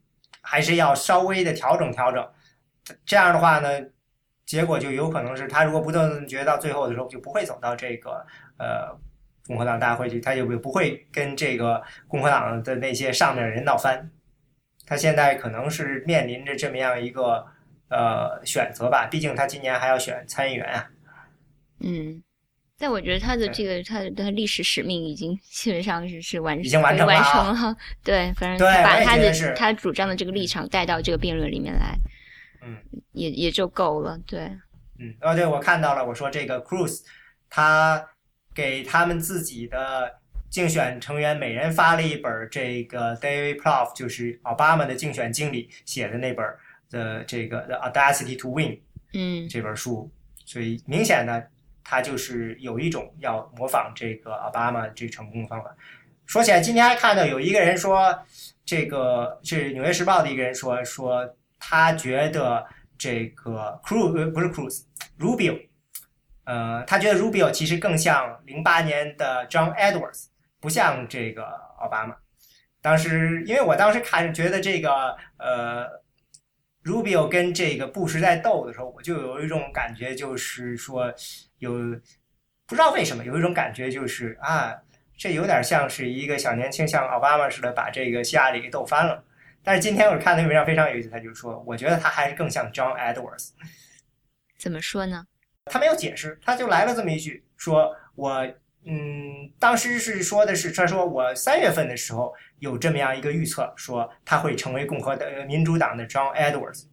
[0.41, 2.23] 还是要稍微的调整调整。
[3.05, 3.69] 这样的话呢，
[4.47, 8.25] 结果就有可能是他如果不这么觉到最后的时候，就不会走到这个
[8.57, 8.97] 呃
[9.45, 14.09] 共和党大会去，他就不会跟这个共和党的那些上面人闹翻。
[14.85, 17.45] 他现在可能是面临着这么样一个
[17.89, 20.89] 呃选择吧，毕竟他今年还要选参议员啊。
[21.81, 22.23] 嗯，
[22.79, 27.77] 但我觉得他的这个他的他历史使命已经基本上是是完已经完成了完啊成了。
[28.01, 31.97] 对，反正把他的他主张的这个立场带到这个辩论里面来，
[32.67, 32.77] 嗯，
[33.13, 34.19] 也也就够了。
[34.27, 34.41] 对，
[34.99, 37.01] 嗯，哦，对，我看到了，我说这个 Cruz
[37.49, 38.05] 他
[38.53, 46.45] 给他们自己的竞选成员每人发了一本这个 David Plouffe，就是奥巴马的竞选经理写的那本
[46.89, 48.79] 的这个 The Audacity to Win
[49.13, 50.11] 嗯这本书，
[50.45, 51.43] 所以明显呢，
[51.83, 55.75] 他就是有一种要模仿这个奥巴马这成功的方法。
[56.25, 58.13] 说起来，今天还看到有一个人说，
[58.65, 61.35] 这个是《纽约时报》的一个人说，说
[61.69, 62.65] 他觉得
[62.97, 65.67] 这个 Cruz 呃不是 Cruz，Rubio，
[66.45, 70.27] 呃，他觉得 Rubio 其实更像零八年的 John Edwards，
[70.61, 71.43] 不像这个
[71.77, 72.15] 奥巴马。
[72.81, 75.85] 当时因为我当时看觉得这个呃
[76.85, 81.13] Rubio 跟这个布什在斗的时候，我就有一种感觉，就是说
[81.57, 81.73] 有
[82.65, 84.73] 不知道为什么有一种感觉，就是啊，
[85.17, 89.21] 这有点像是一个小年轻像奥巴马似的把这个希拉里给斗翻了。
[89.67, 93.49] 但是今天我看那文章非常有意思，他就说，我觉得他还是更像 John Edwards。
[94.57, 95.25] 怎么说呢？
[95.65, 98.47] 他没有解释，他就来了这么一句，说我
[98.85, 106.85] 嗯，当时是说的是，他说我三月份的时候有这么样一个预测，说他会成为共和的呃民主党的 John Edwards。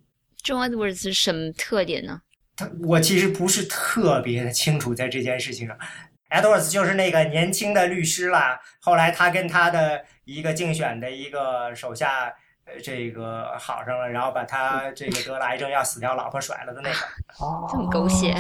[0.42, 2.22] John Edwards 是什么特点呢？
[2.56, 5.78] 他我其实不是特别的清楚在这件事情上。
[6.28, 12.34] Edwards 就是那个年轻的律师啦，后来他跟他的一个竞选的一个手下，呃，
[12.82, 16.96] 这个好上了，然后把他这个得了癌症要死掉，老婆甩了的那个。
[17.44, 18.34] 哦， 这么狗血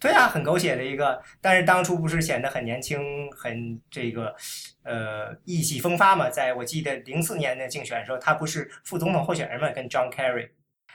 [0.00, 4.34] 对啊，很狗血的一个，但是当初不是显得很年轻，很这个，
[4.82, 6.30] 呃，意气风发嘛？
[6.30, 10.48] 在我记得零四年的竞选的时候，他不是副总统候选人嘛，跟 John Kerry。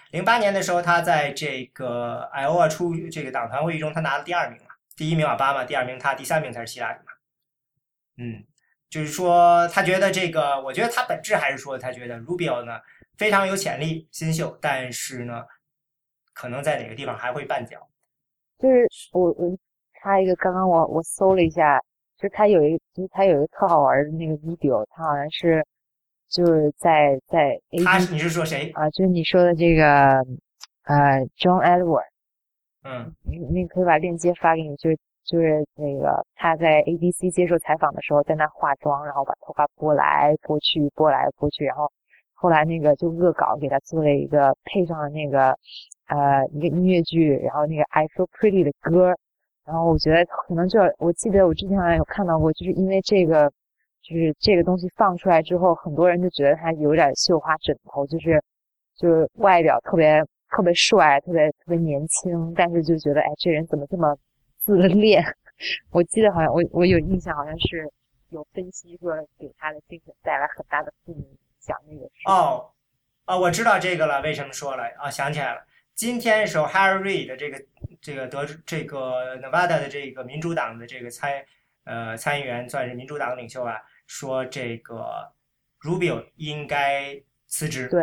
[0.10, 7.12] 零八年的时候，他在这个 Iowa 出这个党团会议中，他拿了第二名嘛，第一名奥巴马，第二名他，第三名才是希拉里嘛。
[8.18, 8.44] 嗯，
[8.90, 12.80] 就是说他觉得这个，我觉得他本质还是说他觉得 Rubio 呢
[13.18, 15.44] 非常有潜力，新秀，但是呢，
[16.34, 17.78] 可能在哪个地方还会绊脚。
[18.58, 19.58] 就是我我
[20.02, 21.78] 插一个，刚刚我我搜了一下，
[22.18, 25.66] 就是他有一个就是他有一个特好玩的那个 video，他好像是
[26.30, 28.72] 就是在在 A 他是你是说谁？
[28.76, 29.86] 啊，就是你说的这个
[30.84, 32.08] 呃 John Edward，
[32.84, 41.92] 嗯你你可以把链接发给你，就是就是那个他在 ABC 接受采访的时候，在那化妆，然后把头发拨来拨去，拨来拨去，然后
[42.34, 45.50] 后来那个就恶搞给他做了一个配上了那个
[46.08, 49.16] 呃一个音乐剧，然后那个 I Feel Pretty 的歌，
[49.66, 53.52] 然后我觉得可能就我记得我之前好像有看到过，就是因为这个
[54.04, 58.40] 就是这个东西放出来之后，很多人就觉得他有点绣花枕头，就是
[58.96, 60.24] 就是外表特别
[60.56, 64.16] 特别帅，特别特别年轻，但是就觉得哎，这人怎么这么
[64.66, 65.24] 自恋？
[65.92, 67.88] 我记得好像我我有印象，好像是
[68.30, 71.78] 有分析说给他的精神带来很大的负面影响。
[71.88, 72.72] 那个哦
[73.26, 75.10] 哦，我知道这个了，为什么说了啊？
[75.10, 75.64] 想起来了，
[75.94, 77.64] 今天的时候，Harry Reid 这个
[78.02, 81.32] 这个德这个 Nevada 的这个民主党的这个参
[81.84, 85.32] 呃参议员，算是民主党的领袖啊，说这个
[85.82, 87.88] Rubio 应该辞职。
[87.88, 88.02] 对，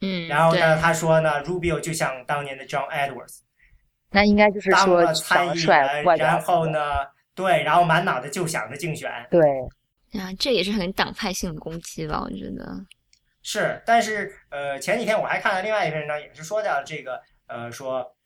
[0.00, 3.40] 嗯，然后呢，他说呢，Rubio 就像当年的 John Edwards，
[4.10, 9.10] 那应该就是当说参议员，外表然后呢，对，然后满脑子就想着竞选。
[9.30, 9.40] 对，
[10.20, 12.20] 啊，这也是很党派性的攻击吧？
[12.22, 12.84] 我觉得，
[13.42, 18.16] 是，但是呃，前几天我还看了另外一篇文章，也是说到这个呃，说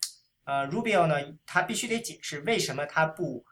[0.44, 1.16] 呃，Rubio 呢，
[1.46, 3.44] 他必须得解释为什么他不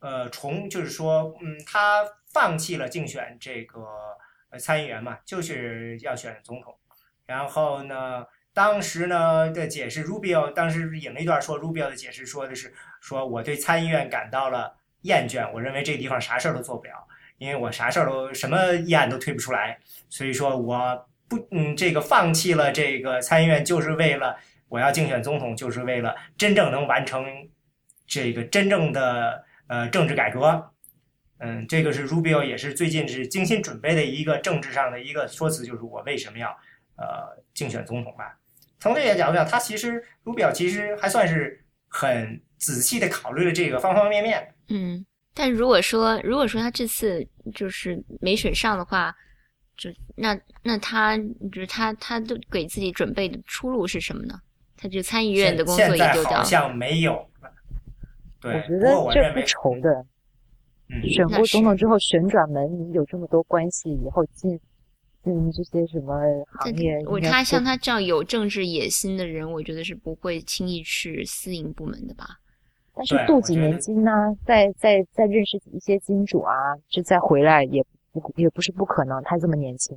[0.00, 3.80] 呃重，就是说，嗯，他放弃了竞选这个
[4.50, 6.78] 呃参议员嘛，就是要选总统。
[7.26, 8.24] 然后呢，
[8.58, 17.06] 当时呢的解释，Rubio 当时引了一段说，Rubio 的解释说的是，说我对参议院感到了厌倦，我认为这地方啥事儿都做不了，
[17.38, 19.78] 因为我啥事儿都什么议案都推不出来，
[20.08, 24.36] 所以说我不嗯这个放弃了这个参议院，就是为了
[24.68, 27.24] 我要竞选总统，就是为了真正能完成
[28.08, 30.72] 这个真正的呃政治改革。
[31.38, 36.48] 嗯，这个是 Rubio 也是最近是精心准备的一个政治上的一个说辞，就是我为什么要
[36.96, 38.36] 呃竞选总统吧。
[38.80, 44.54] 从这个角度讲，他其实 Rubio 其实还算是很仔细的考虑了这个方方面面。
[44.68, 45.04] 嗯，
[45.34, 49.14] 但如果说如果说他这次就是没选上的话，
[49.76, 51.16] 就那那他
[51.52, 54.40] 就是他他都给自己准备的出路是什么呢？
[54.76, 56.38] 他就参议院的工作也丢掉了。
[56.38, 57.28] 好像没有。
[58.40, 60.06] 对，我觉得这不过我认为，愁的。
[60.90, 64.58] 嗯，选过总统之后旋转门，你有这么多关系，以后进
[65.34, 66.14] 进这些什么
[66.60, 72.26] 行业，我他像他这样有政治野心的人，我觉得是不会轻易去私营部门的吧？
[72.94, 74.10] 但是镀几年金呢、
[74.44, 76.52] 再再再认识一些金主啊，
[76.88, 79.22] 这再回来也不也不是不可能。
[79.22, 79.96] 他这么年轻，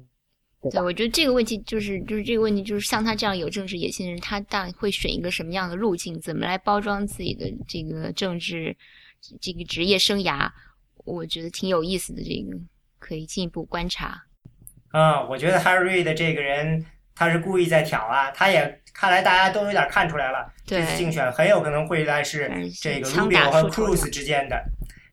[0.62, 8.78] 对对，我觉得这个问题就是就是这个问题就是像他这样有政治野心的人，他大概会选一个什么样的路径，怎么来包装自己的这个政治
[9.40, 10.52] 这个职业生涯？
[11.04, 12.56] 我觉得挺有意思的，这个
[13.00, 14.26] 可以进一步观察。
[14.92, 16.86] 啊、我觉得 Harry 的这个人
[17.16, 24.62] 他是故意在挑啊，他也看来大家都有点看出来了，这次竞选很有可能会来是嗯这个枪打 Rubio 和 Cruz 之间的。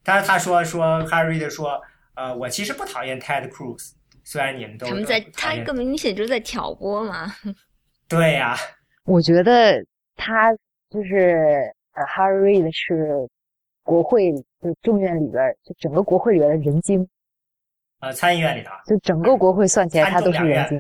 [0.03, 1.81] 但是他说说 Harry 的说，
[2.15, 3.93] 呃，我其实不讨厌 Ted Cruz，
[4.25, 7.33] 虽然你们都他们在他更明显就是在挑拨嘛。
[8.09, 8.57] 对呀、
[9.05, 9.85] 我觉得
[10.17, 10.51] 他
[10.89, 13.29] 就是呃，Harry Reid 是
[13.83, 17.07] 国会就众院里边，就整个国会里边的人精，
[18.01, 20.79] 呃，参议院里头，就整个国会算起来，他都是人精。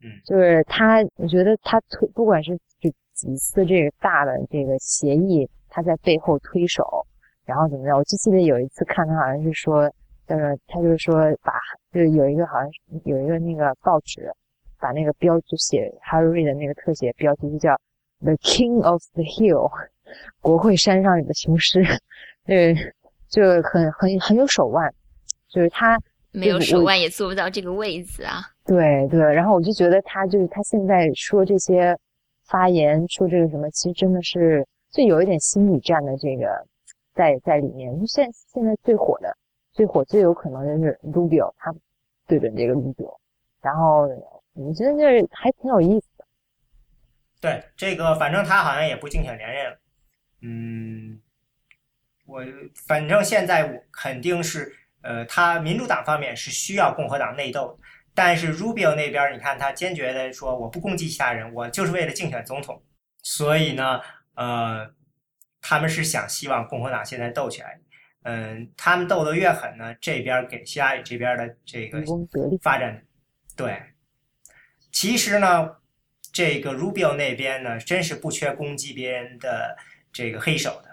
[0.00, 7.06] 嗯，就是他，我觉得他推，不管是这几次这个大的这个协议，他在背后推手，
[7.44, 7.96] 然后怎么样？
[7.96, 9.88] 我就记得有一次看他好像是说，
[10.26, 11.52] 就是他就是说把，
[11.92, 12.68] 就是有一个好像
[13.04, 14.28] 有一个那个报纸，
[14.80, 17.76] 把那个标就写 Harry 的那个特写标题就叫
[18.20, 19.70] The King of the Hill，
[20.40, 21.84] 国会山上里的雄狮，
[22.44, 22.74] 对，
[23.28, 24.92] 就很很很有手腕，
[25.48, 25.96] 就是他。
[26.38, 28.40] 没有手腕也做不到这个位子啊。
[28.64, 31.98] 对对，然后我就觉得他就是他现在说这些
[32.46, 36.66] 发言，说这个什么，其实真的是就有一点心理战的这个
[37.14, 37.98] 在在里面。
[37.98, 39.36] 就现现在最火的、
[39.72, 41.74] 最火、最有可能就是 Rubio，他
[42.26, 43.16] 对准这个 Rubio，
[43.62, 44.08] 然后
[44.54, 46.24] 我觉得就是还挺有意思的。
[47.40, 49.78] 对这个，反正他好像也不竞选连任了。
[50.42, 51.20] 嗯，
[52.26, 52.42] 我
[52.86, 54.72] 反正现在我肯定是，
[55.02, 57.78] 呃，他民主党方面是需要共和党内斗，
[58.14, 62.82] 但是 Rubio 那边，你看他坚决的说，我不攻击其他人，我就是为了竞选总统。
[63.22, 64.00] 所以呢，
[64.34, 64.90] 呃，
[65.60, 67.78] 他们是想希望共和党现在斗起来。
[68.22, 72.02] 嗯，他们斗得越狠呢，这边给希拉里这边的这个
[72.60, 73.02] 发展，
[73.56, 73.80] 对。
[74.90, 75.76] 其实呢，
[76.32, 79.76] 这个 Rubio 那边呢，真是不缺攻击别人的
[80.12, 80.87] 这个黑手的，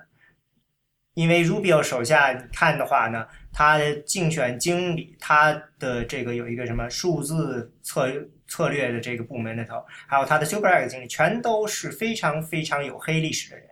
[1.15, 8.07] 因为 Rubio 手下看的话呢，他的竞选经理，他的这个有一个什么数字策
[8.47, 13.65] 策略的这个部门里头，还有他的 Super PAC 经理，全都是非常非常有黑历史的人，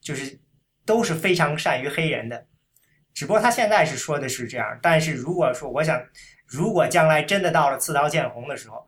[0.00, 0.40] 就是
[0.86, 2.46] 都是非常善于黑人的。
[3.12, 6.00] 只不过他现在是说的是这样，但是如果说我想，
[6.46, 8.86] 如果将来真的到了刺刀见红的时候，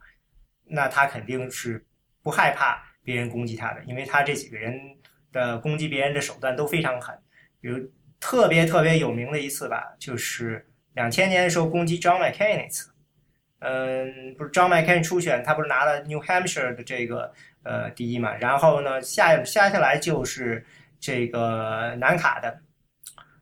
[0.64, 1.84] 那他肯定是
[2.22, 4.72] 不害怕别人攻击他的，因为他这几个人
[5.32, 7.18] 的攻击别人的手段都非常狠。
[7.60, 7.78] 比如
[8.18, 12.90] 特别特别有名的一次吧，就是两千年的时候攻击 John McCain 那次。
[13.60, 17.30] 嗯，不是 John McCain 初选，他不是拿了 New Hampshire 的这个
[17.62, 18.34] 呃第一嘛？
[18.36, 20.64] 然后呢，下下下来就是
[20.98, 22.60] 这个南卡的，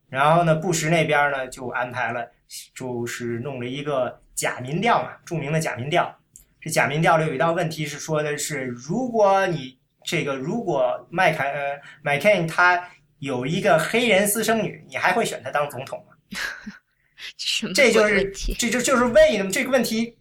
[0.08, 2.28] 然后呢，布什那边呢就安排了，
[2.74, 6.12] 就是弄了一个假民调嘛，著名的假民调。
[6.60, 16.14] 这假民调里有一道问题是说的是，如果你这个如果麦凯呃麦凯恩他有一个黑人私生女，你还会选他当总统吗？
[17.74, 20.16] 这就是这就就是问的这个问题。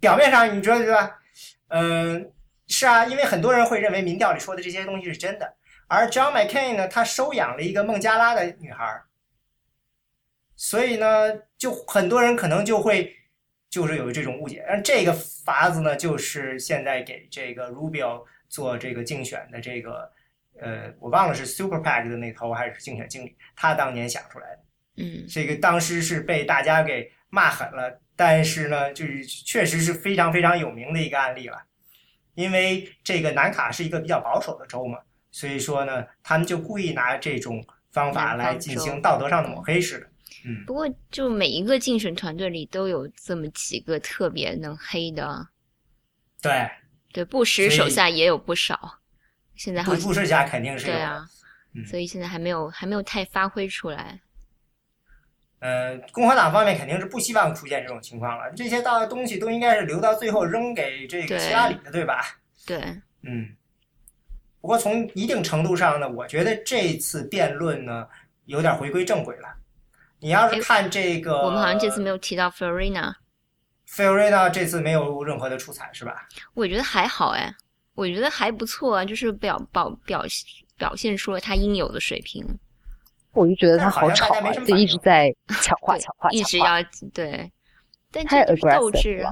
[0.00, 1.18] 表面上你觉得对吧？
[1.68, 2.32] 嗯，
[2.66, 5.54] 是啊，因为很多人会认为民调里说的这些东西是真的。
[5.86, 9.02] 而 John McCain 呢，他收养了一个孟加拉的女孩，
[10.56, 11.06] 所以呢，
[11.58, 13.14] 就很多人可能就会
[13.68, 14.64] 就是有这种误解。
[14.66, 20.10] 而这个法子呢，就是现在给这个 Rubio 做这个竞选的这个
[20.62, 24.58] 呃，我忘了是 Super PAC 的那头还是竞选经理，他当年想出来的。
[24.96, 28.00] 嗯，这个当时是被大家给骂狠了。
[28.14, 31.56] 但是呢，就是确实是非常非常有名的一个案例了，
[32.34, 34.98] 因为这个南卡是一个比较保守的州嘛，
[35.30, 40.06] 所以说呢，他们就故意拿这种方法来进行道德上的抹黑似的。
[40.44, 45.48] 嗯，不过就每一个竞选团队里都有这么几个特别能黑的。
[46.42, 46.68] 对
[47.12, 49.00] 对，布什手下也有不少，
[49.56, 51.24] 现在好布什家肯定是对啊，
[51.86, 54.20] 所以现在还没有还没有太发挥出来。
[55.60, 58.50] 呃，共和党方面肯定是不希望出现这种情况了。
[58.56, 62.24] 这些大东西都应该是留到最后扔给这个希拉里的，对吧？
[62.66, 62.78] 对，
[63.22, 63.54] 嗯。
[64.60, 68.06] 不过从一定程度上呢，我觉得这次辩论呢
[68.44, 69.48] 有点回归正轨了。
[70.20, 73.12] 你要是看这个，我们好像这次没有提到 Florina。
[73.88, 76.28] Florina 这次没有任何的出彩，是吧？
[76.54, 77.52] 我觉得还好哎，
[77.94, 80.24] 我觉得还不错啊，就是表表表
[80.76, 82.44] 表现出了他应有的水平。
[83.32, 86.82] 我就觉得他好吵啊，就一直在 抢话抢话，一直要
[87.14, 87.50] 对，
[88.10, 89.26] 但这就是斗志。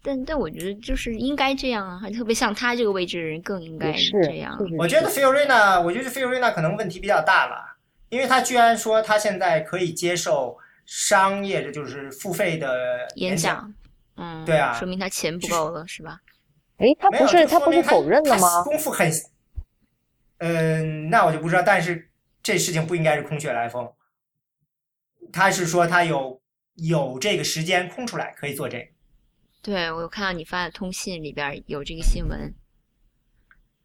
[0.00, 4.58] 但但我觉得就是应该这样啊，特别像他这个位置的人更应该是这样。
[4.78, 7.76] 我觉得菲尔瑞娜，我觉得菲尔瑞娜可能问题比较大了，
[8.08, 10.56] 因为他居然说他现在可以接受
[10.86, 13.74] 商业的，就是付费的演讲。
[14.16, 16.18] 嗯，对啊，说明他钱不够了，是吧？
[16.78, 18.62] 哎，他不是他不是否认了吗？
[18.64, 19.10] 功夫很，
[20.38, 22.06] 嗯，那我就不知道，但是。
[22.40, 23.92] 这事情不应该是空穴来风，
[25.30, 26.40] 他是说他有
[26.76, 28.86] 有这个时间空出来可以做这个。
[29.60, 32.54] 对，我有看到你发的通信里边有这个新闻。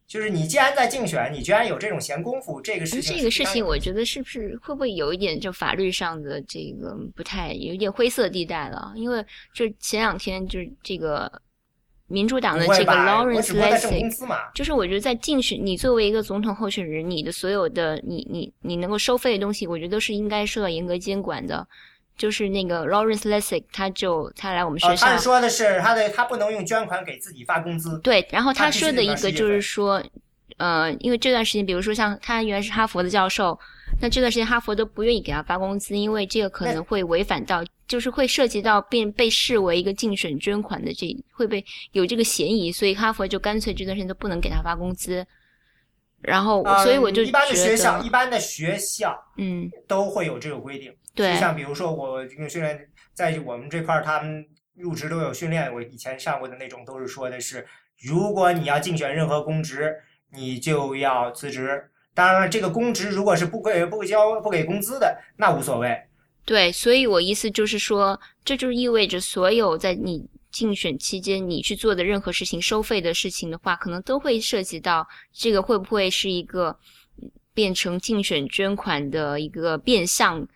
[0.06, 3.18] 就是你既然在竞选，你居然有这种闲工夫，这个事情。
[3.18, 8.94] 这个事情，我觉得是不是会不会有一点就法律上的这个不太有一点灰色地带了？
[8.96, 9.22] 因为
[9.52, 11.42] 就前两天就是这个。
[12.06, 14.14] 民主党的这个 Lawrence Lessig，
[14.54, 21.66] 就是我觉得在竞选，你作为一个总统候选人，你的所有的你你你能够收费的东西，我觉得都是应该受到严格监管的。
[22.16, 27.98] 就是那个 Lawrence Lessig，他就他来我们学校，他说的是他的他不能用捐款给自己发工资。
[28.00, 30.02] 对，然后他说的一个就是说，
[30.58, 33.58] 呃，因为这段时间，比如说像他原来是哈佛的教授。
[34.00, 45.26] 那这段时间哈佛都不愿意给他发工资，因为这个可能会违反到，就是会涉及到并被视为一个竞选捐款的这会被有这个嫌疑，所以哈佛就干脆这段时间都不能给他发工资。
[46.20, 50.94] 然后，所以我就一般的学校，一般的学校，嗯，都会有这个规定。
[51.14, 54.44] 对，就像比如说我这个训练，在我们这块儿，他们
[54.74, 55.72] 入职都有训练。
[55.72, 57.66] 我以前上过的那种都是说的是，
[58.02, 59.94] 如果你要竞选任何公职，
[60.32, 61.90] 你就要辞职。
[62.14, 66.00] 当然了，这个公职如果是不给不交不给工资的，那无所谓。
[66.44, 76.78] 对，所以我意思就是说，这就意味着所有在你竞选期间你去做的任何事情收费的事情的话，可能都会涉及到这个会不会是一个
[77.52, 80.46] 变成竞选捐款的一个变相，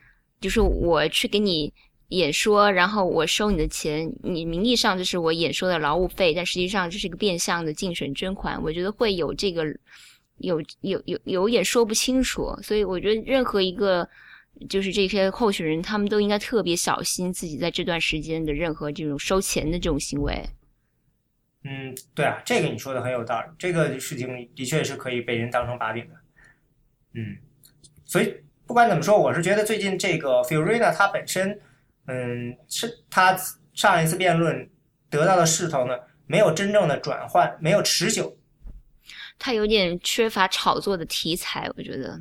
[0.41, 1.73] 就是我去给你
[2.11, 8.63] 演说，然后我收你的钱，你名义上就是我演说的劳务费，但实际上这是一个变相的竞选捐款。
[8.63, 9.65] 我觉得会有这个。
[10.39, 14.09] 有有有有点说不清楚，所以我觉得任何一个
[14.69, 20.49] 就是这些候选人，他们都应该特别小心自己在这段时间的任何这种收钱的这种行为。
[21.65, 26.15] 嗯，对啊，这个你说的很有道理，这个事情的确是可以被人当成把柄的。
[27.15, 27.37] 嗯，
[28.05, 28.33] 所以
[28.65, 31.61] 不管怎么说，我是觉得最近这个 Fiorina 他本身，
[32.07, 33.37] 嗯，是他
[33.75, 34.71] 上一次辩论
[35.11, 35.95] 得到的势头呢，
[36.27, 38.38] 没有真正的转换，没有持久。
[39.39, 42.19] 他有点缺乏炒作的题材，我觉得。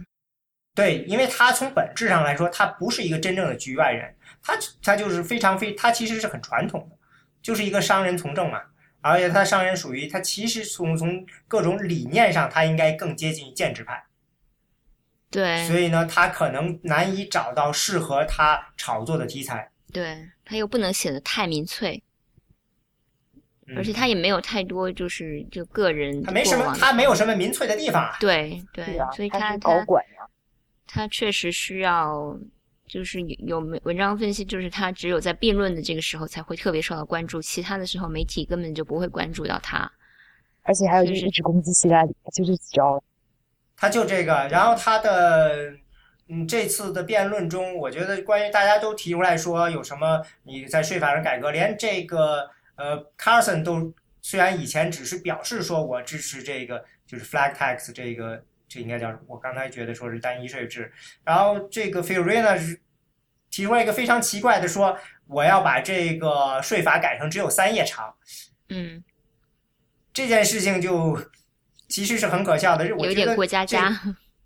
[0.75, 6.95] 对，因为他从本质上来说，他不是一个真正的局外人，他他就是非常非，他其实是很传统的，
[7.41, 8.61] 就是一个商人从政嘛。
[9.01, 14.05] 而且他商人属于他，其实从从各种理念上，他应该更接近于建制派。
[15.31, 15.65] 对。
[15.67, 19.71] 所以呢，他可能难以找到适合他炒作的题材。
[19.93, 22.03] 对他又不能写的太民粹。
[23.75, 28.09] 而且他也没有太多，就是就个人，他没什么，他没有什么民粹的地方。
[28.19, 30.25] 对对，所以他他高管呀。
[30.87, 32.33] 他确实需要，
[32.87, 39.91] 就是有有文章分析，就是他只有在辩论的这个时候才会特别受到关注，其他的时候媒体根本就不会关注到他。
[40.63, 43.03] 而且还有就是一直攻击希拉里，就这几招。
[43.75, 45.73] 他就这个，然后他的
[46.29, 58.41] 嗯这次的辩论中，我觉得关于大家都提出来说有什么你在税法上改革，连这个呃 Carson 都虽然以前只是表示说我支持这个就是 flag tax 这个。
[58.69, 60.91] 这应该叫我刚才觉得说是单一税制，
[61.23, 62.77] 然后这个 Fiorina 是
[63.49, 68.13] 提出了一个非常奇怪的说，我要把这个税法改成只有三页长。
[68.67, 69.01] 嗯，
[70.11, 71.17] 这件事情就
[71.87, 73.97] 其实是很可笑的，有点过家家。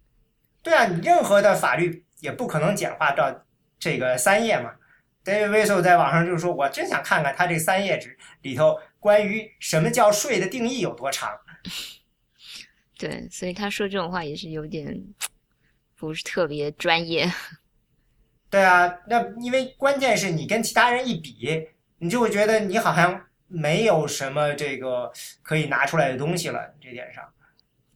[0.62, 3.48] 对啊，你任何的法律也不可能简化到
[3.80, 4.76] 这个三页嘛。
[5.24, 11.30] David w i s e l 在网上就是说，我真想看看他这三页纸里头关于什么叫税的定义有多长。
[12.98, 15.04] 对，所以他说这种话也是有点
[15.96, 17.32] 不是特别专业。
[18.50, 21.68] 对啊，那因为关键是你跟其他人一比，
[22.00, 25.12] 你就会觉得你好像没有什么这个
[25.42, 26.74] 可以拿出来的东西了。
[26.82, 27.24] 这点上，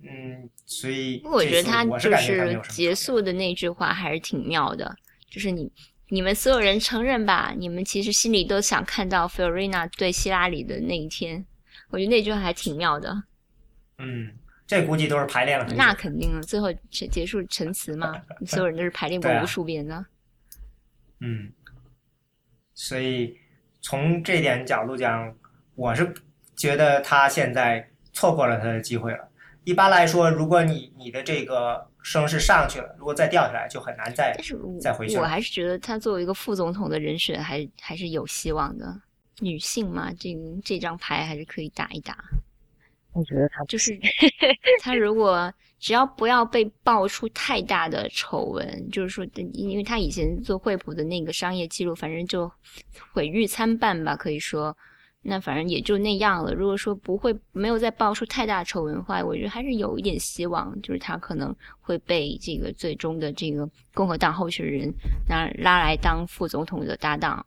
[0.01, 4.95] 嗯，所以我觉得他就是结束的那句话还是挺妙的，
[5.29, 5.71] 就是你
[6.09, 11.45] 你们所有人承认吧，你们其实心里都想看到 Fiorina 对希拉里的那一天。
[11.89, 13.23] 我觉得那句话还挺妙的。
[13.97, 14.31] 嗯。
[14.67, 15.65] 这估计都是排练了。
[15.75, 20.03] 那肯定了，最后结结束陈词嘛，所有人都是排练过 无数遍的。
[21.19, 21.51] 嗯，
[22.73, 23.37] 所以
[23.79, 25.31] 从这点角度讲，
[25.75, 26.11] 我是
[26.55, 29.29] 觉得他现在错过了他的机会了。
[29.65, 34.35] 一般来说，如果你你的这个声势上去了，如果再掉下来，就很难再
[34.79, 35.17] 再回去。
[35.17, 38.95] 我还是觉得他作为一个副总统的人选，还还是有希望的。
[39.41, 40.33] 女性嘛，这
[40.63, 42.17] 这张牌还是可以打一打。
[43.11, 43.97] 我觉得他就是
[44.81, 52.49] 他，如果只要不要被爆出太大的丑闻，就是说，因为他以前做惠普的那个商业记录，反正就
[53.13, 54.77] 毁誉参半吧，可以说，
[55.27, 56.53] 那反正也就那样了。
[56.53, 64.93] 如果说不会没有再爆出太大丑闻的话，我觉得还是有一点希望，就是他可能会被这个最终的这个共和党候选人
[65.27, 67.45] 拉拉来当副总统的搭档。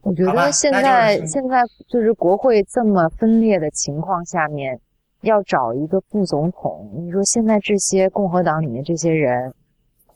[0.00, 4.80] 我觉得现在现在就是国会这么分裂的情况下面。
[5.22, 9.54] 要找一个副总统，你说现在这些共和党里面这些人，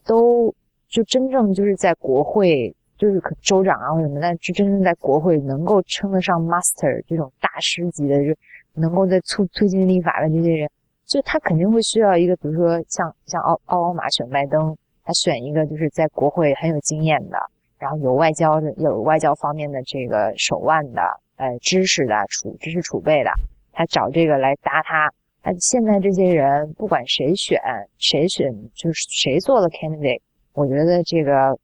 [0.05, 0.52] 都
[0.89, 8.35] 就真正就是在国会，就是可州长啊或什么，但就真正在国会能够称得上 master 这种大师级的，就
[8.74, 10.70] 能够在促推进立法的这些人，
[11.05, 17.39] 就他肯定会需要一个，比如说像像奥奥巴马选拜登，他选一个就是在国会很有经验的，
[17.78, 21.02] 然后有外交的有外交方面的这个手腕的，
[21.36, 23.31] 呃，知识的储知识储备的。
[23.73, 25.12] 他找这个来搭他，
[25.43, 27.60] 他现在这些人不管谁选
[27.98, 30.20] 谁选，就是谁做了 candidate，
[30.55, 31.55] 我觉得这个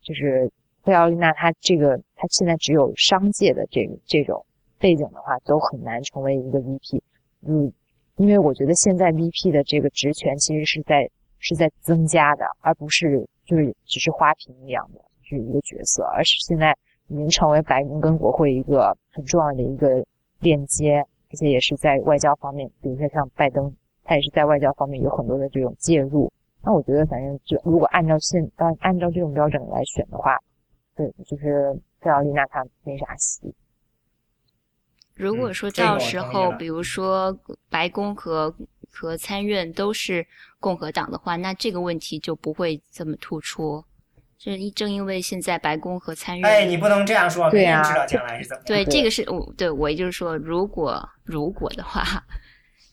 [0.00, 0.50] 就是
[0.88, 4.42] 费奥丽娜，她这个她现在只有商界的这个这种
[4.78, 6.98] 背景的话，都很难成为一个 VP。
[7.46, 7.70] 嗯，
[8.16, 11.06] 因为我觉得现在 VP 的这个职权其实是在
[11.38, 16.74] 是在增加的，而不是就是只是花瓶一样的是一个角色，而是现在
[17.08, 20.02] 已经成为白宫跟国会一个很重要的一个
[20.40, 21.04] 链接。
[21.30, 23.70] 而且也是在外交方面，比如说像拜登，
[24.02, 26.32] 他也是在外交方面有很多的这种介入。
[26.62, 30.38] 那我觉得，反正就如果按照现按按照这种标准来选的话，
[30.98, 33.54] 对，就是费奥丽娜她没啥戏。
[35.14, 37.38] 如果说到时候，比如说
[37.70, 38.52] 白宫和
[38.90, 40.26] 和参院都是
[40.58, 43.84] 共和党的话，那这个问题就不会这么突出。
[44.36, 48.62] 这一正因为现在白宫和参院，哎，你不能这样说，没人知道将来是怎么。
[48.64, 52.04] 对，这个是我对我也就是说，如果如果的话，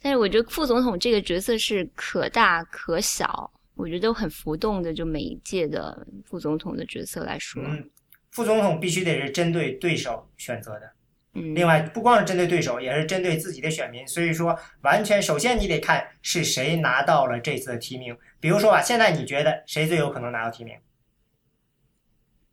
[0.02, 4.92] 但是我觉得副总统这个角色是可大可小，我觉得都很浮动的。
[4.92, 7.90] 就每一届的副总统的角色来说，嗯，
[8.36, 10.92] 副总统必须得是针对对手选择的，
[11.36, 14.06] 嗯，另外不光是针对对手，也是针对自己的选民。
[14.06, 18.18] 所以说，完全首先你得看是谁拿到了这次的提名。
[18.42, 20.78] 比如说吧，现在你觉得谁最有可能拿到提名？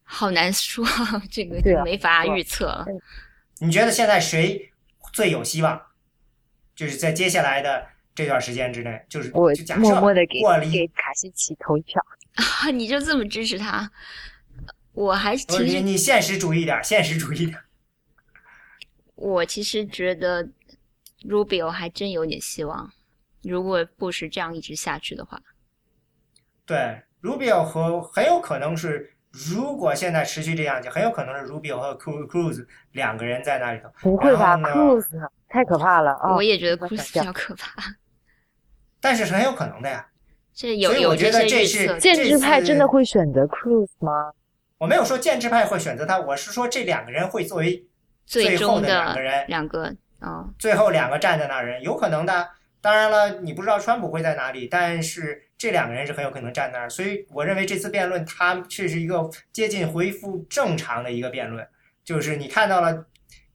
[0.04, 0.86] 好难说，
[1.28, 2.86] 这个就没法预测。
[3.58, 4.70] 你觉得现在谁
[5.12, 5.82] 最有希望？
[6.76, 7.84] 就是在接下来的
[8.14, 10.40] 这段时间之内，就是我默默的给
[10.70, 12.00] 给卡西奇投一票
[12.36, 12.70] 啊！
[12.70, 13.90] 你就这么支持他？
[14.92, 17.58] 我还是其实你你现实主义点，现实主义点。
[19.14, 20.48] 我其实觉得
[21.22, 22.90] Rubio 还真有点希望，
[23.42, 25.40] 如果不是这样一直下去的话。
[26.66, 29.10] 对，Rubio 和很有可能是。
[29.48, 33.88] 如果现在持续这样，就很有可能是 Rubio 和 Cruz 两个人在那里头。
[34.02, 35.06] 不会吧，Cruz
[35.48, 36.34] 太可怕了啊！
[36.36, 37.82] 我也觉得 Cruz 比较可怕。
[39.00, 40.06] 但是是很有可能的呀，
[40.52, 44.32] 这有所以我觉有这些得这是预测，建制派真的会选择 Cruz 吗？
[44.82, 47.86] 我没有说建制派会选择他，我是说这两个人会作为
[48.26, 52.48] 最后的两个人两个哦，最后两个站在那儿人，有可能的。
[52.80, 56.90] 当然了，你不知道川普会在哪里，但是这两个人是很有可能站那儿。
[56.90, 61.64] 所以我认为这次辩论它却是一个接近恢复正常的一个辩论，
[62.04, 63.06] 就是你看到了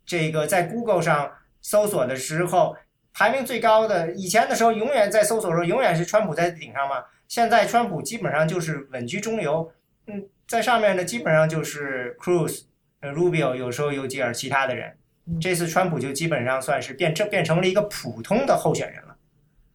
[0.06, 1.30] 这个在 Google 上
[1.62, 2.78] 搜索的时候
[3.14, 9.70] 排名最高的，以前的时候永远在搜索的时候永远是川普在顶上嘛，现在川普基本上就是稳居中游，
[10.06, 12.64] 嗯，在上面呢基本上就是 Cruz、
[13.02, 14.98] 呃 Rubio，有时候有几尔其他的人。
[15.41, 19.18] 这次川普就基本上算是变成变成了一个普通的候选人了，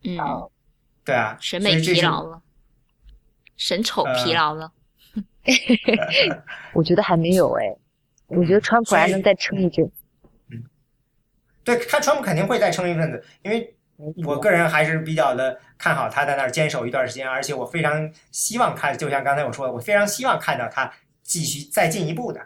[0.04, 0.48] 嗯，啊
[1.04, 2.40] 对啊，审美疲劳了，
[3.58, 4.72] 审丑疲呃劳了。
[6.72, 7.76] 我觉得还没有哎，
[8.28, 9.84] 我觉得川普还能再撑一阵。
[10.50, 10.64] 嗯
[11.64, 13.76] 对，看川普肯定会再撑一阵子，因为
[14.24, 20.92] 我个人还是比较的看好他在那儿坚守一段时间，而且我非常希望看，就像刚才我说的，我非常希望看到他
[21.22, 22.40] 继续再进一步的，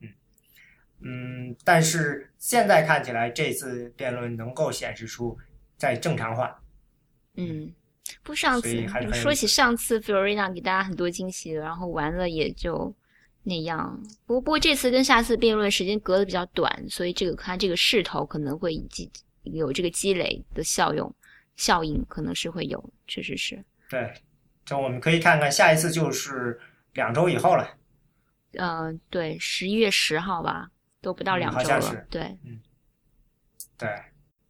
[0.00, 0.08] 嗯
[1.00, 5.36] 嗯，但是现在看起来这次辩论能够显示出
[5.76, 6.62] 在正常化，
[7.36, 7.72] 嗯，
[8.22, 12.94] 不，上次说起上次 Florina 给大家很多惊喜，然后完了也就
[13.42, 14.00] 那样。
[14.26, 19.10] 不过不过这次跟下次辩论时间隔得比较短，所以这个看这个势头可能会积
[19.52, 21.12] 有这个积累的效用
[21.56, 23.62] 效应，可能是会有，确实是。
[23.88, 24.12] 对，
[24.64, 26.60] 就我们可以看看下一次就是
[26.94, 27.76] 两周以后了。
[28.54, 30.70] 呃，对，十一月十号吧，
[31.00, 31.62] 都不到嗯两周了。
[31.62, 32.38] 好像是对，
[33.78, 33.88] 对，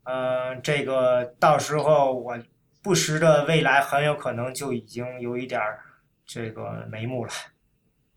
[0.04, 2.38] 呃，这个到时候我
[2.82, 5.84] 不时的未来很有可能就已经有一点儿
[6.24, 7.32] 这个眉目了。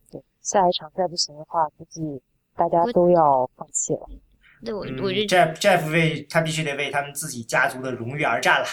[0.10, 2.22] 对，下一场再不行的话，估计
[2.55, 4.10] 大家都要放弃了。
[4.64, 8.65] 对我嗯我觉得，Jeff Jeff 为他必须得为他们自己家族的荣誉而战了。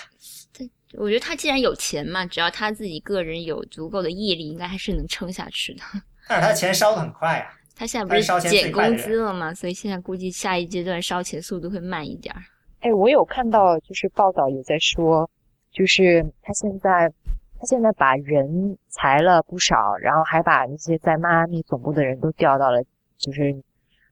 [0.52, 5.82] 对我觉得他既然有钱嘛，只要他自己个人有足够的毅力，应该还是能撑下去的。
[6.28, 9.52] 但是他钱烧的很快啊、他现在不是他是烧钱减工资了吗？
[9.52, 12.40] 所以现在估计下一阶段烧钱速度会慢一点儿。
[12.80, 15.28] 哎，我有看到就是报道有在说，
[15.72, 17.12] 就是他现在
[17.58, 22.82] 他现在把人裁了不少，然后还把那些在迈阿密总部的人都调到了
[23.18, 23.54] 就是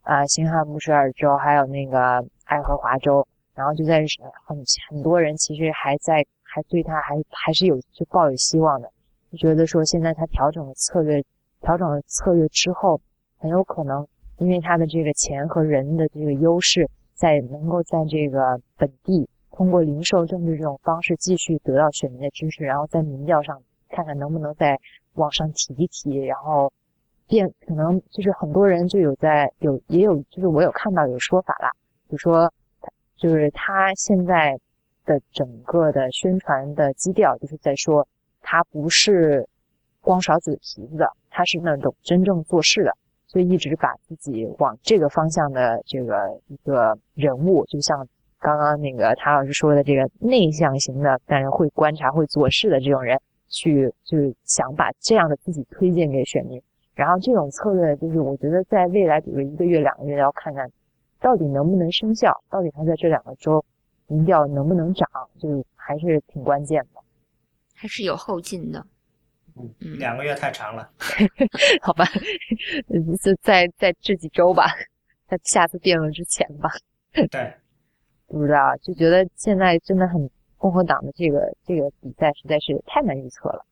[0.08, 4.02] 啊、新罕布什尔州还有那个爱荷华州，然后就在
[4.46, 4.56] 很
[4.88, 8.90] 很多人其实还在还对他还还是有就抱有希望的，
[9.30, 11.22] 就觉得说现在他调整了策略，
[11.60, 12.98] 调整了策略之后，
[13.36, 14.06] 很有可能
[14.38, 16.88] 因为他的这个钱和人的这个优势。
[17.12, 24.78] 在能够在这个本地通过零售政治这种方式继续得到选民的支持，然后在民调上看看能不能再
[25.14, 26.72] 往上提一提，然后
[27.28, 31.70] 变可能就是很多人就有在有也有就是我有看到有说法啦，
[32.10, 32.52] 就说
[33.16, 34.58] 就是他现在
[35.04, 38.06] 的整个的宣传的基调就是在说
[38.40, 39.48] 他不是
[40.00, 42.92] 光耍嘴皮子的，他是那种真正做事的。
[43.30, 56.58] 所以一直把自己往这个方向的这个一个人物，就像刚刚那个谭老师说的这个内向型的，但是会观察、会做事的这种人，去就是想把这样的自己推荐给选民。
[56.98, 60.68] 然后这种策略，就是我觉得在未来，比如一个月、两个月，要看看
[61.20, 63.64] 到底能不能生效，到底它在这两个周
[64.08, 65.08] 民调能不能涨，
[65.38, 67.00] 就还是挺关键的。
[67.72, 68.84] 还是有后劲的。
[69.54, 70.90] 嗯两个月太长了。
[71.82, 72.04] 好吧，
[73.22, 74.64] 就在在这几周吧，
[75.28, 76.68] 在下次辩论之前吧。
[77.30, 77.54] 对，
[78.26, 83.64] 不知道，就觉得现在真的很共和党的这个这个比赛实在是太难预测了。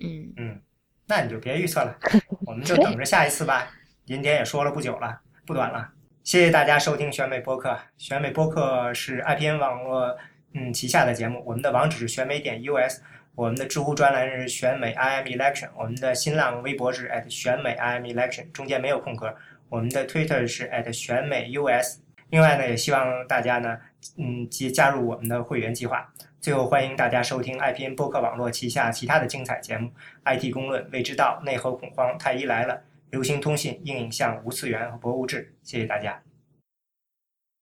[0.00, 0.60] 嗯，嗯，
[1.08, 1.96] 那你就别预测了，
[2.46, 3.68] 我们就等着下一次吧。
[4.04, 5.88] 今天也说了不久了，不短了。
[6.24, 7.78] 谢谢大家收听选美播客。
[7.96, 10.16] 选美播客是 IPN 网络
[10.54, 13.00] 嗯旗下的节目，我们的网址是选美点 US，
[13.36, 19.32] 我们的知乎专栏是选美 IM Election，我们的新浪微博是 at 选美 IM Election，中间没有空格。
[19.68, 22.00] 我们的 Twitter 是 at 选美 US。
[22.30, 23.78] 另外呢，也希望大家呢，
[24.18, 26.12] 嗯，加加入我们的会员计划。
[26.46, 29.90] 最后，欢迎大家收听 IPN 播客网络旗下其他的精彩节目
[30.24, 35.52] ：IT 公论、未知道、内核恐慌、太医来了、流行通信、硬影像、无次元和博物志。
[35.64, 36.22] 谢谢大家。